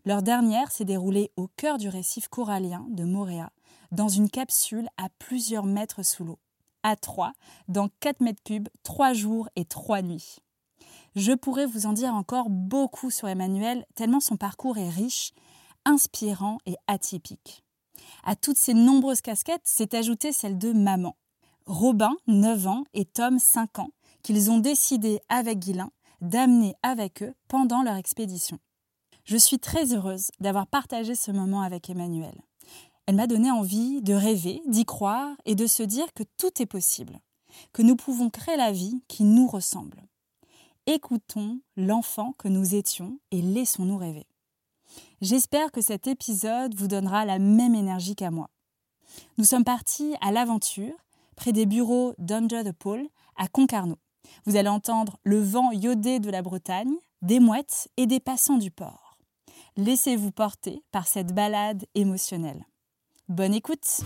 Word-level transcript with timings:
Leur 0.06 0.22
dernière 0.22 0.72
s'est 0.72 0.86
déroulée 0.86 1.32
au 1.36 1.48
cœur 1.48 1.78
du 1.78 1.90
récif 1.90 2.28
corallien 2.28 2.86
de 2.90 3.04
Moréa, 3.04 3.52
dans 3.92 4.08
une 4.08 4.30
capsule 4.30 4.88
à 4.98 5.10
plusieurs 5.20 5.66
mètres 5.66 6.04
sous 6.04 6.24
l'eau 6.24 6.40
à 6.86 6.96
3 6.96 7.34
dans 7.68 7.90
4 8.00 8.22
mètres 8.22 8.44
cubes, 8.44 8.70
3 8.84 9.14
jours 9.14 9.50
et 9.56 9.66
3 9.66 10.04
nuits. 10.04 10.38
Je 11.16 11.32
pourrais 11.32 11.66
vous 11.66 11.88
en 11.88 11.94
dire 11.94 12.14
encore 12.14 12.50
beaucoup 12.50 13.10
sur 13.10 13.28
Emmanuel, 13.28 13.86
tellement 13.96 14.20
son 14.20 14.38
parcours 14.38 14.78
est 14.78 14.90
riche, 14.90 15.34
inspirant 15.84 16.60
et 16.68 16.76
atypique. 16.88 17.64
À 18.24 18.36
toutes 18.36 18.58
ces 18.58 18.76
nombreuses 18.76 19.22
casquettes 19.22 19.66
s'est 19.66 19.96
ajoutée 19.96 20.32
celle 20.32 20.60
de 20.60 20.74
maman. 20.74 21.16
Robin, 21.66 22.16
9 22.28 22.68
ans, 22.68 22.84
et 22.94 23.06
Tom, 23.06 23.40
5 23.40 23.80
ans, 23.80 23.90
qu'ils 24.22 24.52
ont 24.52 24.60
décidé 24.60 25.20
avec 25.28 25.60
Guilain 25.60 25.92
d'amener 26.22 26.76
avec 26.84 27.24
eux 27.24 27.34
pendant 27.48 27.82
leur 27.82 27.96
expédition. 27.96 28.60
Je 29.24 29.38
suis 29.38 29.58
très 29.58 29.94
heureuse 29.94 30.30
d'avoir 30.40 30.68
partagé 30.68 31.16
ce 31.16 31.32
moment 31.32 31.62
avec 31.62 31.90
Emmanuel. 31.90 32.36
Elle 33.08 33.16
m'a 33.16 33.28
donné 33.28 33.52
envie 33.52 34.02
de 34.02 34.14
rêver, 34.14 34.62
d'y 34.68 34.86
croire 34.86 35.36
et 35.46 35.56
de 35.56 35.68
se 35.68 35.84
dire 35.84 36.12
que 36.14 36.24
tout 36.38 36.62
est 36.62 36.66
possible, 36.66 37.20
que 37.72 37.84
nous 37.84 37.96
pouvons 37.96 38.30
créer 38.30 38.58
la 38.58 38.72
vie 38.72 39.04
qui 39.08 39.24
nous 39.24 39.48
ressemble. 39.48 40.04
Écoutons 40.88 41.60
l'enfant 41.78 42.34
que 42.38 42.48
nous 42.48 42.76
étions 42.76 43.20
et 43.32 43.42
laissons-nous 43.42 43.98
rêver. 43.98 44.26
J'espère 45.22 45.72
que 45.72 45.82
cet 45.82 46.08
épisode 46.08 46.76
vous 46.76 46.88
donnera 46.88 47.26
la 47.26 47.40
même 47.40 47.76
énergie 47.76 48.16
qu'à 48.16 48.32
moi. 48.32 48.50
Nous 49.38 49.46
sommes 49.46 49.64
partis 49.64 50.16
à 50.22 50.32
l'aventure, 50.32 50.96
près 51.36 51.52
des 51.52 51.66
bureaux 51.66 52.14
d'Under 52.18 52.64
the 52.64 52.72
Pole, 52.72 53.08
à 53.36 53.48
Concarneau. 53.48 53.98
Vous 54.46 54.56
allez 54.56 54.70
entendre 54.70 55.18
le 55.24 55.40
vent 55.40 55.72
iodé 55.72 56.20
de 56.20 56.30
la 56.30 56.42
Bretagne, 56.42 56.96
des 57.22 57.40
mouettes 57.40 57.88
et 57.98 58.08
des 58.08 58.20
passants 58.20 58.58
du 58.58 58.72
port. 58.72 59.18
Laissez-vous 59.78 60.32
porter 60.32 60.84
par 60.92 61.08
cette 61.08 61.34
balade 61.34 61.86
émotionnelle. 61.96 62.66
Bonne 63.28 63.56
écoute 63.56 64.02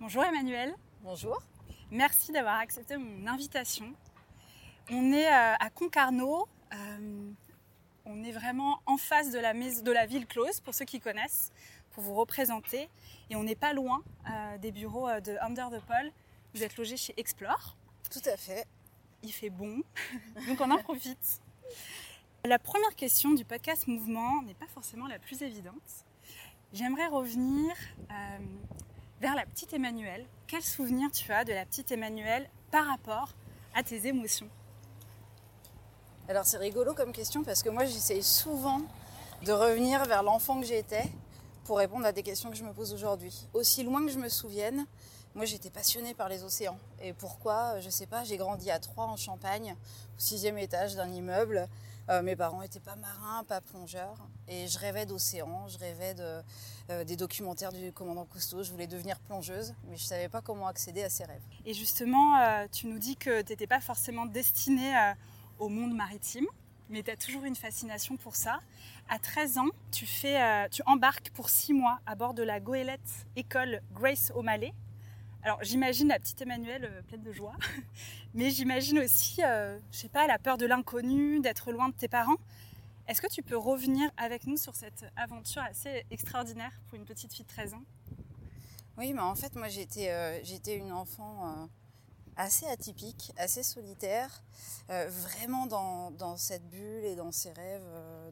Bonjour 0.00 0.24
Emmanuel. 0.24 0.74
Bonjour. 1.02 1.42
Merci 1.90 2.32
d'avoir 2.32 2.58
accepté 2.58 2.96
mon 2.96 3.26
invitation. 3.26 3.92
On 4.90 5.12
est 5.12 5.26
euh, 5.26 5.54
à 5.60 5.68
Concarneau. 5.68 6.48
Euh, 6.72 7.30
on 8.06 8.24
est 8.24 8.32
vraiment 8.32 8.80
en 8.86 8.96
face 8.96 9.30
de 9.30 9.38
la, 9.38 9.52
de 9.52 9.92
la 9.92 10.06
ville 10.06 10.26
close, 10.26 10.60
pour 10.60 10.72
ceux 10.72 10.86
qui 10.86 11.00
connaissent, 11.00 11.52
pour 11.90 12.02
vous 12.02 12.14
représenter. 12.14 12.88
Et 13.28 13.36
on 13.36 13.44
n'est 13.44 13.54
pas 13.54 13.74
loin 13.74 14.02
euh, 14.30 14.56
des 14.56 14.72
bureaux 14.72 15.08
de 15.20 15.36
Under 15.42 15.68
the 15.68 15.84
Pole. 15.84 16.10
Vous 16.54 16.62
êtes 16.62 16.78
logé 16.78 16.96
chez 16.96 17.12
Explore. 17.18 17.76
Tout 18.10 18.26
à 18.26 18.38
fait. 18.38 18.64
Il 19.22 19.32
fait 19.32 19.50
bon, 19.50 19.82
donc 20.48 20.62
on 20.62 20.70
en 20.70 20.78
profite. 20.78 21.42
La 22.46 22.58
première 22.58 22.94
question 22.94 23.34
du 23.34 23.44
podcast 23.44 23.86
Mouvement 23.86 24.40
n'est 24.44 24.54
pas 24.54 24.68
forcément 24.68 25.08
la 25.08 25.18
plus 25.18 25.42
évidente. 25.42 26.05
J'aimerais 26.72 27.06
revenir 27.06 27.72
euh, 28.10 28.38
vers 29.20 29.34
la 29.34 29.46
petite 29.46 29.72
Emmanuelle. 29.72 30.26
Quel 30.46 30.62
souvenir 30.62 31.10
tu 31.12 31.32
as 31.32 31.44
de 31.44 31.52
la 31.52 31.64
petite 31.64 31.92
Emmanuelle 31.92 32.50
par 32.70 32.86
rapport 32.86 33.30
à 33.74 33.82
tes 33.82 34.06
émotions? 34.08 34.48
Alors 36.28 36.44
c'est 36.44 36.58
rigolo 36.58 36.92
comme 36.92 37.12
question 37.12 37.44
parce 37.44 37.62
que 37.62 37.68
moi 37.68 37.84
j'essaye 37.84 38.22
souvent 38.22 38.82
de 39.44 39.52
revenir 39.52 40.04
vers 40.06 40.24
l'enfant 40.24 40.60
que 40.60 40.66
j'étais 40.66 41.04
pour 41.64 41.78
répondre 41.78 42.04
à 42.04 42.12
des 42.12 42.24
questions 42.24 42.50
que 42.50 42.56
je 42.56 42.64
me 42.64 42.72
pose 42.72 42.92
aujourd'hui. 42.92 43.46
Aussi 43.54 43.84
loin 43.84 44.04
que 44.04 44.10
je 44.10 44.18
me 44.18 44.28
souvienne, 44.28 44.86
moi 45.36 45.44
j'étais 45.44 45.70
passionnée 45.70 46.14
par 46.14 46.28
les 46.28 46.42
océans. 46.42 46.78
Et 47.00 47.12
pourquoi? 47.12 47.78
Je 47.80 47.90
sais 47.90 48.06
pas, 48.06 48.24
j'ai 48.24 48.36
grandi 48.36 48.72
à 48.72 48.80
Troyes 48.80 49.06
en 49.06 49.16
Champagne, 49.16 49.76
au 50.16 50.20
sixième 50.20 50.58
étage 50.58 50.96
d'un 50.96 51.10
immeuble. 51.10 51.68
Euh, 52.08 52.22
mes 52.22 52.36
parents 52.36 52.60
n'étaient 52.60 52.80
pas 52.80 52.96
marins, 52.96 53.44
pas 53.44 53.60
plongeurs. 53.60 54.16
Et 54.48 54.68
je 54.68 54.78
rêvais 54.78 55.06
d'océan, 55.06 55.66
je 55.68 55.78
rêvais 55.78 56.14
de, 56.14 56.40
euh, 56.90 57.04
des 57.04 57.16
documentaires 57.16 57.72
du 57.72 57.92
commandant 57.92 58.24
Cousteau. 58.24 58.62
Je 58.62 58.70
voulais 58.70 58.86
devenir 58.86 59.18
plongeuse, 59.18 59.74
mais 59.88 59.96
je 59.96 60.04
ne 60.04 60.08
savais 60.08 60.28
pas 60.28 60.40
comment 60.40 60.68
accéder 60.68 61.02
à 61.02 61.10
ces 61.10 61.24
rêves. 61.24 61.42
Et 61.64 61.74
justement, 61.74 62.38
euh, 62.38 62.66
tu 62.70 62.86
nous 62.86 62.98
dis 62.98 63.16
que 63.16 63.42
tu 63.42 63.52
n'étais 63.52 63.66
pas 63.66 63.80
forcément 63.80 64.26
destinée 64.26 64.92
au 65.58 65.68
monde 65.68 65.94
maritime, 65.94 66.46
mais 66.90 67.02
tu 67.02 67.10
as 67.10 67.16
toujours 67.16 67.44
une 67.44 67.56
fascination 67.56 68.16
pour 68.16 68.36
ça. 68.36 68.60
À 69.08 69.18
13 69.18 69.58
ans, 69.58 69.68
tu, 69.90 70.06
embarques 70.86 71.30
pour 71.30 71.48
6 71.48 71.72
mois 71.72 71.98
à 72.06 72.14
bord 72.14 72.34
de 72.34 72.42
la 72.42 72.60
goélette 72.60 73.26
école 73.34 73.80
Grace 73.92 74.32
O'Malley. 74.34 74.72
Alors 75.42 75.58
j'imagine 75.62 76.08
la 76.08 76.18
petite 76.18 76.40
Emmanuelle 76.42 77.04
pleine 77.08 77.22
de 77.22 77.32
joie, 77.32 77.54
mais 78.34 78.50
j'imagine 78.50 78.98
aussi, 78.98 79.40
je 79.42 79.78
sais 79.96 80.08
pas, 80.08 80.26
la 80.26 80.38
peur 80.38 80.58
de 80.58 80.66
l'inconnu, 80.66 81.40
d'être 81.40 81.70
loin 81.72 81.88
de 81.88 81.94
tes 81.94 82.08
parents. 82.08 82.38
Est-ce 83.08 83.22
que 83.22 83.28
tu 83.28 83.42
peux 83.42 83.56
revenir 83.56 84.10
avec 84.16 84.48
nous 84.48 84.56
sur 84.56 84.74
cette 84.74 85.04
aventure 85.14 85.62
assez 85.62 86.04
extraordinaire 86.10 86.72
pour 86.88 86.98
une 86.98 87.04
petite 87.04 87.32
fille 87.32 87.44
de 87.44 87.50
13 87.50 87.74
ans? 87.74 87.82
Oui, 88.98 89.12
mais 89.12 89.20
en 89.20 89.34
fait, 89.34 89.54
moi 89.54 89.68
j'étais 89.68 90.10
euh, 90.10 90.42
une 90.66 90.90
enfant 90.90 91.46
euh, 91.46 91.66
assez 92.36 92.66
atypique, 92.66 93.32
assez 93.36 93.62
solitaire, 93.62 94.42
euh, 94.90 95.08
vraiment 95.08 95.66
dans, 95.66 96.36
cette 96.36 96.68
bulle 96.68 97.04
et 97.04 97.16
dans 97.16 97.32
ces 97.32 97.52
rêves 97.52 97.82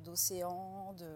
d'océan, 0.04 0.94
de, 0.98 1.08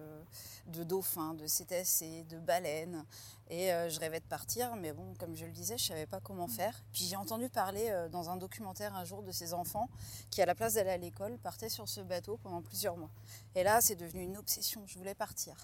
de 0.78 0.84
dauphins, 0.84 1.34
de 1.34 1.46
cétacés, 1.46 2.24
de 2.24 2.38
baleines. 2.38 3.04
Et 3.50 3.72
euh, 3.72 3.88
je 3.88 3.98
rêvais 3.98 4.20
de 4.20 4.26
partir, 4.26 4.76
mais 4.76 4.92
bon, 4.92 5.14
comme 5.18 5.34
je 5.34 5.46
le 5.46 5.52
disais, 5.52 5.78
je 5.78 5.84
savais 5.84 6.06
pas 6.06 6.20
comment 6.20 6.46
mm. 6.46 6.52
faire. 6.52 6.82
Puis 6.92 7.04
j'ai 7.04 7.16
entendu 7.16 7.48
parler 7.48 7.88
euh, 7.88 8.08
dans 8.08 8.28
un 8.28 8.36
documentaire 8.36 8.94
un 8.94 9.04
jour 9.04 9.22
de 9.22 9.32
ces 9.32 9.54
enfants 9.54 9.88
qui, 10.30 10.42
à 10.42 10.46
la 10.46 10.54
place 10.54 10.74
d'aller 10.74 10.90
à 10.90 10.96
l'école, 10.98 11.38
partaient 11.38 11.70
sur 11.70 11.88
ce 11.88 12.00
bateau 12.00 12.38
pendant 12.42 12.60
plusieurs 12.60 12.96
mois. 12.96 13.10
Et 13.54 13.62
là, 13.62 13.80
c'est 13.80 13.96
devenu 13.96 14.22
une 14.22 14.36
obsession. 14.36 14.82
Je 14.86 14.98
voulais 14.98 15.14
partir. 15.14 15.56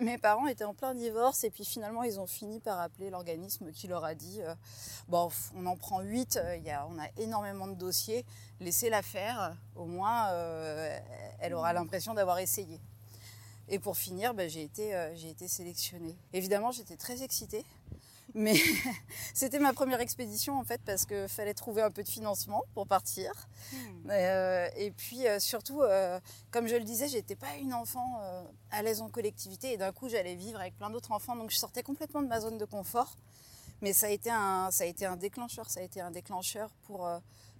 Mes 0.00 0.18
parents 0.18 0.46
étaient 0.46 0.64
en 0.64 0.74
plein 0.74 0.94
divorce 0.94 1.44
et 1.44 1.50
puis 1.50 1.64
finalement 1.64 2.02
ils 2.02 2.18
ont 2.18 2.26
fini 2.26 2.58
par 2.58 2.80
appeler 2.80 3.10
l'organisme 3.10 3.70
qui 3.70 3.86
leur 3.86 4.04
a 4.04 4.14
dit 4.14 4.40
euh, 4.40 4.54
bon 5.08 5.28
on 5.54 5.66
en 5.66 5.76
prend 5.76 6.00
huit, 6.00 6.40
y 6.64 6.70
a, 6.70 6.86
on 6.86 6.98
a 6.98 7.06
énormément 7.18 7.66
de 7.66 7.74
dossiers, 7.74 8.24
laissez-la 8.60 9.02
faire, 9.02 9.56
au 9.76 9.84
moins 9.84 10.28
elle 11.40 11.54
aura 11.54 11.72
l'impression 11.72 12.14
d'avoir 12.14 12.38
essayé. 12.38 12.80
Et 13.70 13.78
pour 13.78 13.96
finir, 13.96 14.32
bah, 14.32 14.48
j'ai 14.48 14.62
été, 14.62 14.94
euh, 14.94 15.14
été 15.14 15.46
sélectionnée. 15.46 16.16
Évidemment, 16.32 16.70
j'étais 16.70 16.96
très 16.96 17.22
excitée. 17.22 17.64
Mais 18.38 18.54
c'était 19.34 19.58
ma 19.58 19.72
première 19.72 20.00
expédition 20.00 20.58
en 20.58 20.62
fait 20.62 20.80
parce 20.86 21.04
qu'il 21.04 21.26
fallait 21.26 21.54
trouver 21.54 21.82
un 21.82 21.90
peu 21.90 22.04
de 22.04 22.08
financement 22.08 22.62
pour 22.72 22.86
partir. 22.86 23.32
Hmm. 23.72 24.10
Euh, 24.10 24.68
et 24.76 24.92
puis 24.92 25.26
euh, 25.26 25.40
surtout, 25.40 25.82
comme 26.52 26.68
je 26.68 26.76
le 26.76 26.84
disais, 26.84 27.08
j'étais 27.08 27.34
pas 27.34 27.56
une 27.60 27.74
enfant 27.74 28.20
à 28.70 28.82
l'aise 28.82 29.00
en 29.00 29.08
collectivité 29.08 29.72
et 29.72 29.76
d'un 29.76 29.92
coup 29.92 30.08
j'allais 30.08 30.36
vivre 30.36 30.60
avec 30.60 30.76
plein 30.76 30.88
d'autres 30.90 31.10
enfants, 31.10 31.34
donc 31.34 31.50
je 31.50 31.56
sortais 31.56 31.82
complètement 31.82 32.22
de 32.22 32.28
ma 32.28 32.40
zone 32.40 32.58
de 32.58 32.64
confort. 32.64 33.16
Mais 33.80 33.92
ça 33.92 34.06
a 34.06 34.10
été 34.10 34.30
un, 34.30 34.70
ça 34.70 34.84
a 34.84 34.86
été 34.86 35.04
un 35.06 35.16
déclencheur, 35.16 35.68
ça 35.68 35.80
a 35.80 35.82
été 35.82 36.00
un 36.00 36.10
déclencheur 36.10 36.70
pour 36.86 37.08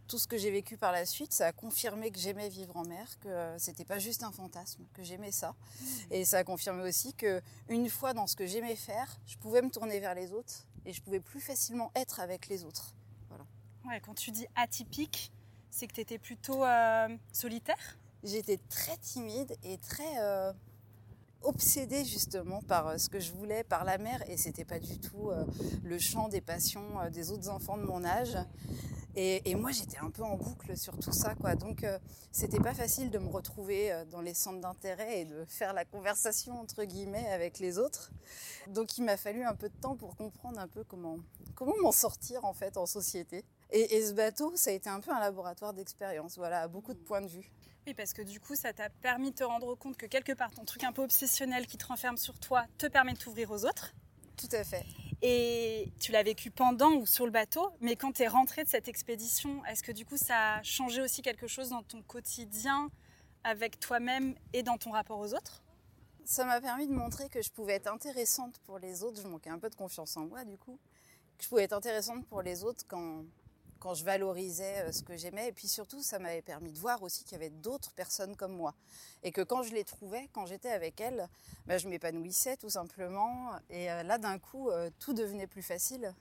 tout 0.09 0.19
ce 0.19 0.27
que 0.27 0.39
j'ai 0.39 0.51
vécu 0.51 0.77
par 0.77 0.91
la 0.91 1.05
suite, 1.05 1.33
ça 1.33 1.47
a 1.47 1.53
confirmé 1.53 2.11
que 2.11 2.19
j'aimais 2.19 2.49
vivre 2.49 2.77
en 2.77 2.85
mer, 2.85 3.07
que 3.21 3.29
euh, 3.29 3.59
c'était 3.59 3.85
pas 3.85 3.99
juste 3.99 4.23
un 4.23 4.33
fantasme, 4.33 4.83
que 4.95 5.03
j'aimais 5.03 5.31
ça. 5.31 5.51
Mmh. 5.51 5.85
Et 6.13 6.25
ça 6.25 6.39
a 6.39 6.45
confirmé 6.45 6.83
aussi 6.83 7.13
que 7.13 7.43
une 7.69 7.89
fois 7.91 8.15
dans 8.15 8.27
ce 8.27 8.35
que 8.35 8.47
j'aimais 8.47 8.75
faire, 8.75 9.21
je 9.27 9.37
pouvais 9.37 9.61
me 9.61 9.71
tourner 9.71 10.01
vers 10.01 10.15
les 10.15 10.33
autres 10.33 10.67
et 10.87 10.93
je 10.95 11.03
pouvais 11.03 11.21
plus 11.21 11.41
facilement 11.41 11.93
être 11.95 12.21
avec 12.21 12.49
les 12.49 12.65
autres. 12.65 12.95
Voilà. 13.29 13.45
Ouais, 13.87 14.01
quand 14.01 14.15
tu 14.15 14.31
dis 14.31 14.47
atypique, 14.57 15.31
c'est 15.71 15.87
que 15.87 15.93
tu 15.93 16.01
étais 16.01 16.19
plutôt 16.19 16.65
euh, 16.65 17.09
solitaire? 17.31 17.99
J'étais 18.25 18.59
très 18.71 18.97
timide 18.97 19.55
et 19.63 19.77
très 19.77 20.19
euh, 20.21 20.53
obsédée 21.43 22.05
justement 22.05 22.63
par 22.63 22.99
ce 22.99 23.11
que 23.11 23.21
je 23.21 23.33
voulais, 23.33 23.63
par 23.63 23.85
la 23.85 23.99
mer, 23.99 24.29
et 24.29 24.39
c'était 24.39 24.65
pas 24.65 24.81
du 24.81 24.99
tout 24.99 25.31
le 25.85 25.99
champ 26.01 26.29
des 26.29 26.41
passions 26.41 27.09
des 27.13 27.31
autres 27.31 27.49
enfants 27.49 27.77
de 27.77 27.85
mon 27.85 28.05
âge. 28.05 28.37
Et, 29.17 29.55
moi, 29.57 29.73
j'étais 29.73 29.99
un 29.99 30.11
peu 30.11 30.23
en 30.23 30.37
boucle 30.37 30.77
sur 30.77 30.97
tout 30.97 31.13
ça, 31.13 31.35
quoi. 31.35 31.57
Donc, 31.57 31.83
euh, 31.83 31.99
c'était 32.31 32.61
pas 32.61 32.75
facile 32.75 33.11
de 33.11 33.19
me 33.19 33.29
retrouver 33.29 33.91
euh, 33.91 34.05
dans 34.05 34.21
les 34.21 34.35
centres 34.35 34.61
d'intérêt 34.61 35.21
et 35.21 35.25
de 35.25 35.45
faire 35.47 35.73
la 35.73 35.85
conversation 35.85 36.61
entre 36.61 36.85
guillemets 36.85 37.29
avec 37.31 37.59
les 37.59 37.79
autres. 37.79 38.13
Donc, 38.69 38.97
il 38.97 39.03
m'a 39.03 39.17
fallu 39.17 39.43
un 39.43 39.55
peu 39.55 39.69
de 39.69 39.75
temps 39.75 39.97
pour 39.97 40.15
comprendre 40.15 40.61
un 40.61 40.69
peu 40.69 40.85
comment 40.85 41.19
comment 41.57 41.75
m'en 41.83 41.91
sortir 41.91 42.45
en 42.45 42.53
fait 42.53 42.77
en 42.77 42.87
société. 42.87 43.45
Et, 43.71 44.01
ce 44.07 44.13
bateau, 44.13 44.53
ça 44.55 44.71
a 44.71 44.73
été 44.73 44.89
un 44.89 45.01
peu 45.01 45.11
un 45.11 45.19
laboratoire 45.19 45.75
d'expérience, 45.75 46.39
voilà, 46.39 46.63
à 46.63 46.69
beaucoup 46.69 46.95
de 46.95 46.99
points 46.99 47.21
de 47.21 47.27
vue. 47.27 47.51
Oui, 47.87 47.95
parce 47.95 48.13
que 48.13 48.23
du 48.23 48.39
coup, 48.39 48.55
ça 48.55 48.73
t'a 48.73 48.89
permis 48.89 49.31
de 49.33 49.37
te 49.37 49.45
rendre 49.45 49.75
compte 49.75 49.97
que 49.97 50.07
quelque 50.07 50.33
part, 50.33 50.53
ton 50.53 50.65
truc 50.65 50.85
un 50.85 50.93
peu 50.93 51.03
obsessionnel 51.03 51.67
qui 51.67 51.77
te 51.77 51.87
renferme 51.87 52.17
sur 52.17 52.39
toi 52.39 52.65
te 52.79 52.87
permet 52.87 53.15
de 53.15 53.19
t'ouvrir 53.19 53.51
aux 53.51 53.65
autres. 53.65 53.95
Tout 54.37 54.49
à 54.53 54.63
fait. 54.63 54.85
Et 55.21 55.91
tu 55.99 56.13
l'as 56.13 56.23
vécu 56.23 56.51
pendant 56.51 56.93
ou 56.93 57.05
sur 57.05 57.25
le 57.25 57.33
bateau, 57.33 57.73
mais 57.81 57.97
quand 57.97 58.13
tu 58.13 58.23
es 58.23 58.29
rentré 58.29 58.63
de 58.63 58.69
cette 58.69 58.87
expédition, 58.87 59.65
est-ce 59.65 59.83
que 59.83 59.91
du 59.91 60.07
coup 60.07 60.17
ça 60.17 60.55
a 60.57 60.63
changé 60.63 61.03
aussi 61.03 61.23
quelque 61.23 61.49
chose 61.49 61.71
dans 61.71 61.83
ton 61.83 62.03
quotidien 62.03 62.89
avec 63.43 63.81
toi-même 63.81 64.37
et 64.53 64.63
dans 64.63 64.79
ton 64.79 64.93
rapport 64.93 65.19
aux 65.19 65.35
autres? 65.35 65.63
Ça 66.25 66.45
m'a 66.45 66.61
permis 66.61 66.87
de 66.87 66.93
montrer 66.93 67.29
que 67.29 67.43
je 67.43 67.51
pouvais 67.51 67.75
être 67.75 67.93
intéressante 67.93 68.59
pour 68.61 68.79
les 68.79 69.03
autres. 69.03 69.21
Je 69.21 69.27
manquais 69.27 69.51
un 69.51 69.59
peu 69.59 69.71
de 69.71 69.75
confiance 69.75 70.17
en 70.17 70.27
moi 70.27 70.45
du 70.45 70.57
coup. 70.57 70.79
Que 71.37 71.45
je 71.45 71.49
pouvais 71.49 71.65
être 71.65 71.73
intéressante 71.73 72.25
pour 72.27 72.43
les 72.43 72.63
autres 72.63 72.85
quand, 72.87 73.25
quand 73.79 73.95
je 73.95 74.05
valorisais 74.05 74.83
euh, 74.83 74.93
ce 74.93 75.03
que 75.03 75.17
j'aimais. 75.17 75.49
Et 75.49 75.53
puis 75.53 75.69
surtout, 75.69 76.03
ça 76.03 76.19
m'avait 76.19 76.43
permis 76.43 76.73
de 76.73 76.79
voir 76.79 77.03
aussi 77.03 77.25
qu'il 77.25 77.33
y 77.33 77.37
avait 77.37 77.51
d'autres 77.51 77.93
personnes 77.93 78.37
comme 78.37 78.53
moi. 78.53 78.75
Et 79.23 79.33
que 79.33 79.41
quand 79.41 79.63
je 79.63 79.73
les 79.73 79.85
trouvais, 79.85 80.29
quand 80.33 80.47
j'étais 80.47 80.71
avec 80.71 81.01
elles, 81.01 81.29
bah, 81.67 81.79
je 81.79 81.89
m'épanouissais 81.89 82.57
tout 82.57 82.71
simplement. 82.71 83.53
Et 83.71 83.91
euh, 83.91 84.03
là, 84.03 84.19
d'un 84.19 84.39
coup, 84.39 84.71
euh, 84.71 84.91
tout 84.99 85.15
devenait 85.15 85.47
plus 85.47 85.63
facile. 85.63 86.15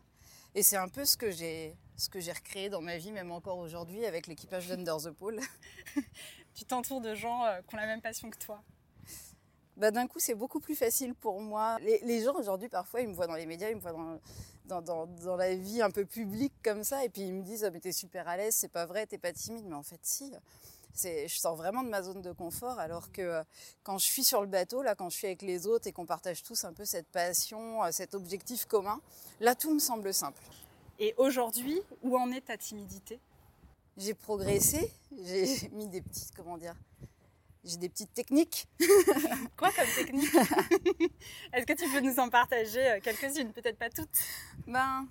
Et 0.55 0.63
c'est 0.63 0.77
un 0.77 0.89
peu 0.89 1.05
ce 1.05 1.17
que 1.17 1.31
j'ai 1.31 1.75
ce 1.97 2.09
que 2.09 2.19
j'ai 2.19 2.31
recréé 2.31 2.69
dans 2.69 2.81
ma 2.81 2.97
vie, 2.97 3.11
même 3.11 3.31
encore 3.31 3.57
aujourd'hui, 3.57 4.05
avec 4.05 4.27
l'équipage 4.27 4.67
d'Under 4.67 4.97
the 5.03 5.11
Pole. 5.11 5.39
tu 6.53 6.63
t'entoures 6.65 7.01
de 7.01 7.15
gens 7.15 7.43
qui 7.67 7.73
ont 7.73 7.77
la 7.77 7.87
même 7.87 8.01
passion 8.01 8.29
que 8.29 8.37
toi. 8.37 8.61
Bah, 9.77 9.91
d'un 9.91 10.07
coup, 10.07 10.19
c'est 10.19 10.33
beaucoup 10.33 10.59
plus 10.59 10.75
facile 10.75 11.13
pour 11.13 11.39
moi. 11.39 11.77
Les, 11.81 11.99
les 11.99 12.23
gens 12.23 12.33
aujourd'hui, 12.33 12.67
parfois, 12.67 13.01
ils 13.01 13.07
me 13.07 13.13
voient 13.13 13.27
dans 13.27 13.35
les 13.35 13.45
médias, 13.45 13.69
ils 13.69 13.75
me 13.75 13.81
voient 13.81 13.93
dans, 14.65 14.81
dans, 14.81 15.05
dans, 15.05 15.35
la 15.35 15.53
vie 15.55 15.83
un 15.83 15.91
peu 15.91 16.03
publique 16.03 16.53
comme 16.63 16.83
ça, 16.83 17.05
et 17.05 17.09
puis 17.09 17.21
ils 17.21 17.33
me 17.33 17.43
disent 17.43 17.63
oh, 17.65 17.69
mais 17.71 17.79
t'es 17.79 17.91
super 17.91 18.27
à 18.27 18.37
l'aise, 18.37 18.55
c'est 18.55 18.71
pas 18.71 18.87
vrai, 18.87 19.05
t'es 19.05 19.19
pas 19.19 19.31
timide, 19.31 19.65
mais 19.67 19.75
en 19.75 19.83
fait 19.83 19.99
si. 20.01 20.31
Je 21.03 21.37
sors 21.37 21.55
vraiment 21.55 21.83
de 21.83 21.89
ma 21.89 22.01
zone 22.01 22.23
de 22.23 22.31
confort 22.31 22.79
alors 22.79 23.11
que 23.11 23.21
euh, 23.21 23.43
quand 23.83 23.99
je 23.99 24.05
suis 24.05 24.23
sur 24.23 24.41
le 24.41 24.47
bateau, 24.47 24.81
là, 24.81 24.95
quand 24.95 25.11
je 25.11 25.17
suis 25.17 25.27
avec 25.27 25.43
les 25.43 25.67
autres 25.67 25.85
et 25.85 25.91
qu'on 25.91 26.07
partage 26.07 26.41
tous 26.41 26.63
un 26.63 26.73
peu 26.73 26.85
cette 26.85 27.05
passion, 27.09 27.83
euh, 27.83 27.91
cet 27.91 28.15
objectif 28.15 28.65
commun, 28.65 28.99
là 29.39 29.53
tout 29.53 29.71
me 29.71 29.77
semble 29.77 30.11
simple. 30.11 30.41
Et 30.97 31.13
aujourd'hui, 31.17 31.79
où 32.01 32.17
en 32.17 32.31
est 32.31 32.47
ta 32.47 32.57
timidité? 32.57 33.19
J'ai 33.95 34.15
progressé, 34.15 34.91
j'ai 35.23 35.69
mis 35.69 35.87
des 35.87 36.01
petites, 36.01 36.33
comment 36.35 36.57
dire, 36.57 36.75
j'ai 37.67 37.77
des 37.77 37.89
petites 37.89 38.13
techniques. 38.13 38.67
Quoi 39.57 39.69
comme 39.71 39.87
technique 39.95 40.33
Est-ce 41.53 41.65
que 41.65 41.73
tu 41.73 41.89
peux 41.91 41.99
nous 41.99 42.19
en 42.19 42.29
partager 42.29 42.85
euh, 42.87 42.99
quelques-unes 43.01 43.51
Peut-être 43.51 43.77
pas 43.77 43.89
toutes? 43.89 44.09
Ben, 44.65 45.07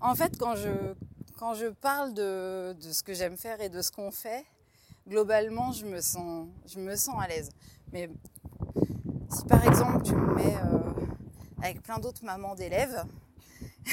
en 0.00 0.14
fait, 0.14 0.38
quand 0.38 0.56
je, 0.56 0.94
quand 1.36 1.54
je 1.54 1.66
parle 1.66 2.14
de, 2.14 2.74
de 2.74 2.92
ce 2.92 3.02
que 3.02 3.14
j'aime 3.14 3.36
faire 3.36 3.60
et 3.60 3.68
de 3.68 3.82
ce 3.82 3.90
qu'on 3.90 4.10
fait, 4.10 4.44
globalement, 5.08 5.72
je 5.72 5.86
me 5.86 6.00
sens, 6.00 6.46
je 6.66 6.78
me 6.78 6.94
sens 6.94 7.16
à 7.20 7.26
l'aise. 7.26 7.50
Mais 7.92 8.08
si 9.30 9.44
par 9.44 9.64
exemple 9.66 10.02
tu 10.04 10.14
me 10.14 10.34
mets 10.34 10.56
euh, 10.56 11.06
avec 11.62 11.82
plein 11.82 11.98
d'autres 11.98 12.24
mamans 12.24 12.54
d'élèves, 12.54 13.04
et 13.86 13.92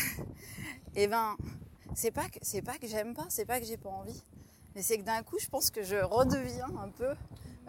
eh 1.04 1.08
ben, 1.08 1.36
c'est 1.94 2.12
pas 2.12 2.28
que 2.30 2.40
c'est 2.42 2.62
pas 2.62 2.78
que 2.78 2.88
j'aime 2.88 3.14
pas, 3.14 3.26
c'est 3.30 3.46
pas 3.46 3.60
que 3.60 3.66
j'ai 3.66 3.78
pas 3.78 3.90
envie, 3.90 4.22
mais 4.76 4.82
c'est 4.82 4.98
que 4.98 5.04
d'un 5.04 5.24
coup, 5.24 5.38
je 5.40 5.48
pense 5.48 5.72
que 5.72 5.84
je 5.84 5.96
redeviens 5.96 6.70
un 6.82 6.90
peu 6.90 7.14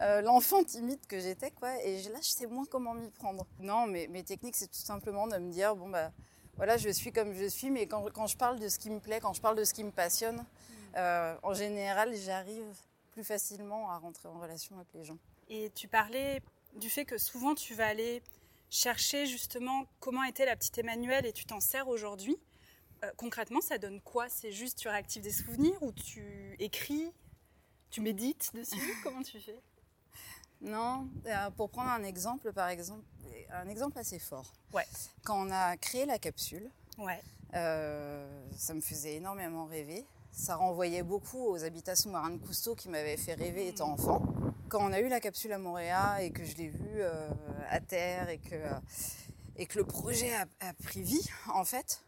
euh, 0.00 0.20
l'enfant 0.20 0.62
timide 0.62 1.04
que 1.06 1.18
j'étais, 1.18 1.50
quoi. 1.50 1.82
Et 1.82 2.02
là, 2.04 2.18
je 2.20 2.28
sais 2.28 2.46
moins 2.46 2.64
comment 2.66 2.94
m'y 2.94 3.10
prendre. 3.10 3.46
Non, 3.60 3.86
mais 3.86 4.06
mes 4.08 4.22
techniques, 4.22 4.56
c'est 4.56 4.66
tout 4.70 4.74
simplement 4.74 5.26
de 5.26 5.38
me 5.38 5.50
dire, 5.50 5.74
bon, 5.74 5.88
bah, 5.88 6.12
voilà, 6.56 6.76
je 6.76 6.88
suis 6.90 7.12
comme 7.12 7.34
je 7.34 7.46
suis, 7.46 7.70
mais 7.70 7.86
quand, 7.86 8.10
quand 8.12 8.26
je 8.26 8.36
parle 8.36 8.58
de 8.58 8.68
ce 8.68 8.78
qui 8.78 8.90
me 8.90 9.00
plaît, 9.00 9.20
quand 9.20 9.32
je 9.32 9.40
parle 9.40 9.56
de 9.56 9.64
ce 9.64 9.74
qui 9.74 9.84
me 9.84 9.90
passionne, 9.90 10.44
euh, 10.96 11.36
en 11.42 11.54
général, 11.54 12.14
j'arrive 12.14 12.74
plus 13.12 13.24
facilement 13.24 13.90
à 13.90 13.98
rentrer 13.98 14.28
en 14.28 14.38
relation 14.38 14.76
avec 14.76 14.88
les 14.94 15.04
gens. 15.04 15.18
Et 15.48 15.70
tu 15.74 15.88
parlais 15.88 16.42
du 16.76 16.90
fait 16.90 17.04
que 17.04 17.18
souvent, 17.18 17.54
tu 17.54 17.74
vas 17.74 17.86
aller 17.86 18.22
chercher 18.70 19.26
justement 19.26 19.86
comment 20.00 20.24
était 20.24 20.46
la 20.46 20.56
petite 20.56 20.76
Emmanuelle 20.78 21.26
et 21.26 21.32
tu 21.32 21.44
t'en 21.44 21.60
sers 21.60 21.88
aujourd'hui. 21.88 22.36
Euh, 23.04 23.10
concrètement, 23.16 23.60
ça 23.60 23.78
donne 23.78 24.00
quoi? 24.00 24.28
C'est 24.28 24.52
juste 24.52 24.78
tu 24.78 24.88
réactives 24.88 25.22
des 25.22 25.32
souvenirs 25.32 25.82
ou 25.82 25.92
tu 25.92 26.56
écris 26.58 27.10
Tu 27.90 28.00
médites 28.00 28.50
dessus? 28.54 28.76
Comment 29.04 29.22
tu 29.22 29.38
fais? 29.38 29.60
Non, 30.60 31.08
euh, 31.26 31.50
pour 31.50 31.70
prendre 31.70 31.90
un 31.90 32.02
exemple, 32.02 32.52
par 32.52 32.68
exemple, 32.68 33.04
un 33.52 33.68
exemple 33.68 33.98
assez 33.98 34.18
fort. 34.18 34.52
Ouais. 34.72 34.86
Quand 35.24 35.46
on 35.46 35.50
a 35.50 35.76
créé 35.76 36.06
la 36.06 36.18
capsule, 36.18 36.68
Ouais. 36.98 37.20
euh, 37.54 38.26
ça 38.56 38.74
me 38.74 38.80
faisait 38.80 39.16
énormément 39.16 39.66
rêver. 39.66 40.04
Ça 40.32 40.56
renvoyait 40.56 41.02
beaucoup 41.02 41.46
aux 41.46 41.64
habitations 41.64 42.10
marins 42.10 42.30
de 42.30 42.38
Cousteau 42.38 42.74
qui 42.74 42.88
m'avaient 42.88 43.16
fait 43.16 43.34
rêver 43.34 43.68
étant 43.68 43.90
enfant. 43.92 44.22
Quand 44.68 44.82
on 44.86 44.92
a 44.92 45.00
eu 45.00 45.08
la 45.08 45.20
capsule 45.20 45.52
à 45.52 45.58
Montréal 45.58 46.22
et 46.22 46.30
que 46.30 46.44
je 46.44 46.56
l'ai 46.56 46.68
vue 46.68 47.00
euh, 47.00 47.28
à 47.70 47.80
terre 47.80 48.28
et 48.28 48.38
que, 48.38 48.56
et 49.56 49.66
que 49.66 49.78
le 49.78 49.84
projet 49.84 50.34
a, 50.34 50.46
a 50.60 50.72
pris 50.74 51.02
vie, 51.02 51.26
en 51.54 51.64
fait, 51.64 52.02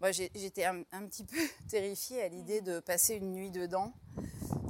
moi, 0.00 0.12
j'étais 0.12 0.64
un, 0.64 0.82
un 0.92 1.04
petit 1.06 1.24
peu 1.24 1.36
terrifiée 1.68 2.22
à 2.22 2.28
l'idée 2.28 2.60
de 2.62 2.80
passer 2.80 3.14
une 3.16 3.32
nuit 3.32 3.50
dedans, 3.50 3.92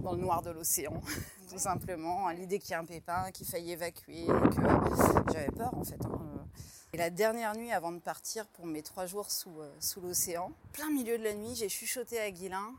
dans 0.02 0.12
le 0.14 0.18
noir 0.20 0.42
de 0.42 0.50
l'océan, 0.50 1.00
tout 1.50 1.58
simplement, 1.58 2.26
à 2.26 2.32
l'idée 2.34 2.58
qu'il 2.58 2.70
y 2.70 2.72
ait 2.74 2.76
un 2.76 2.84
pépin, 2.84 3.30
qu'il 3.32 3.46
faille 3.46 3.72
évacuer, 3.72 4.26
que 4.26 5.32
j'avais 5.32 5.50
peur 5.50 5.74
en 5.76 5.84
fait. 5.84 6.02
hein. 6.04 6.46
Et 6.92 6.96
la 6.96 7.10
dernière 7.10 7.54
nuit 7.54 7.72
avant 7.72 7.92
de 7.92 7.98
partir 7.98 8.46
pour 8.48 8.66
mes 8.66 8.82
trois 8.82 9.06
jours 9.06 9.30
sous, 9.30 9.60
euh, 9.60 9.72
sous 9.80 10.00
l'océan, 10.00 10.52
plein 10.72 10.90
milieu 10.90 11.18
de 11.18 11.24
la 11.24 11.34
nuit, 11.34 11.54
j'ai 11.54 11.68
chuchoté 11.68 12.18
à 12.20 12.30
Guilin. 12.30 12.72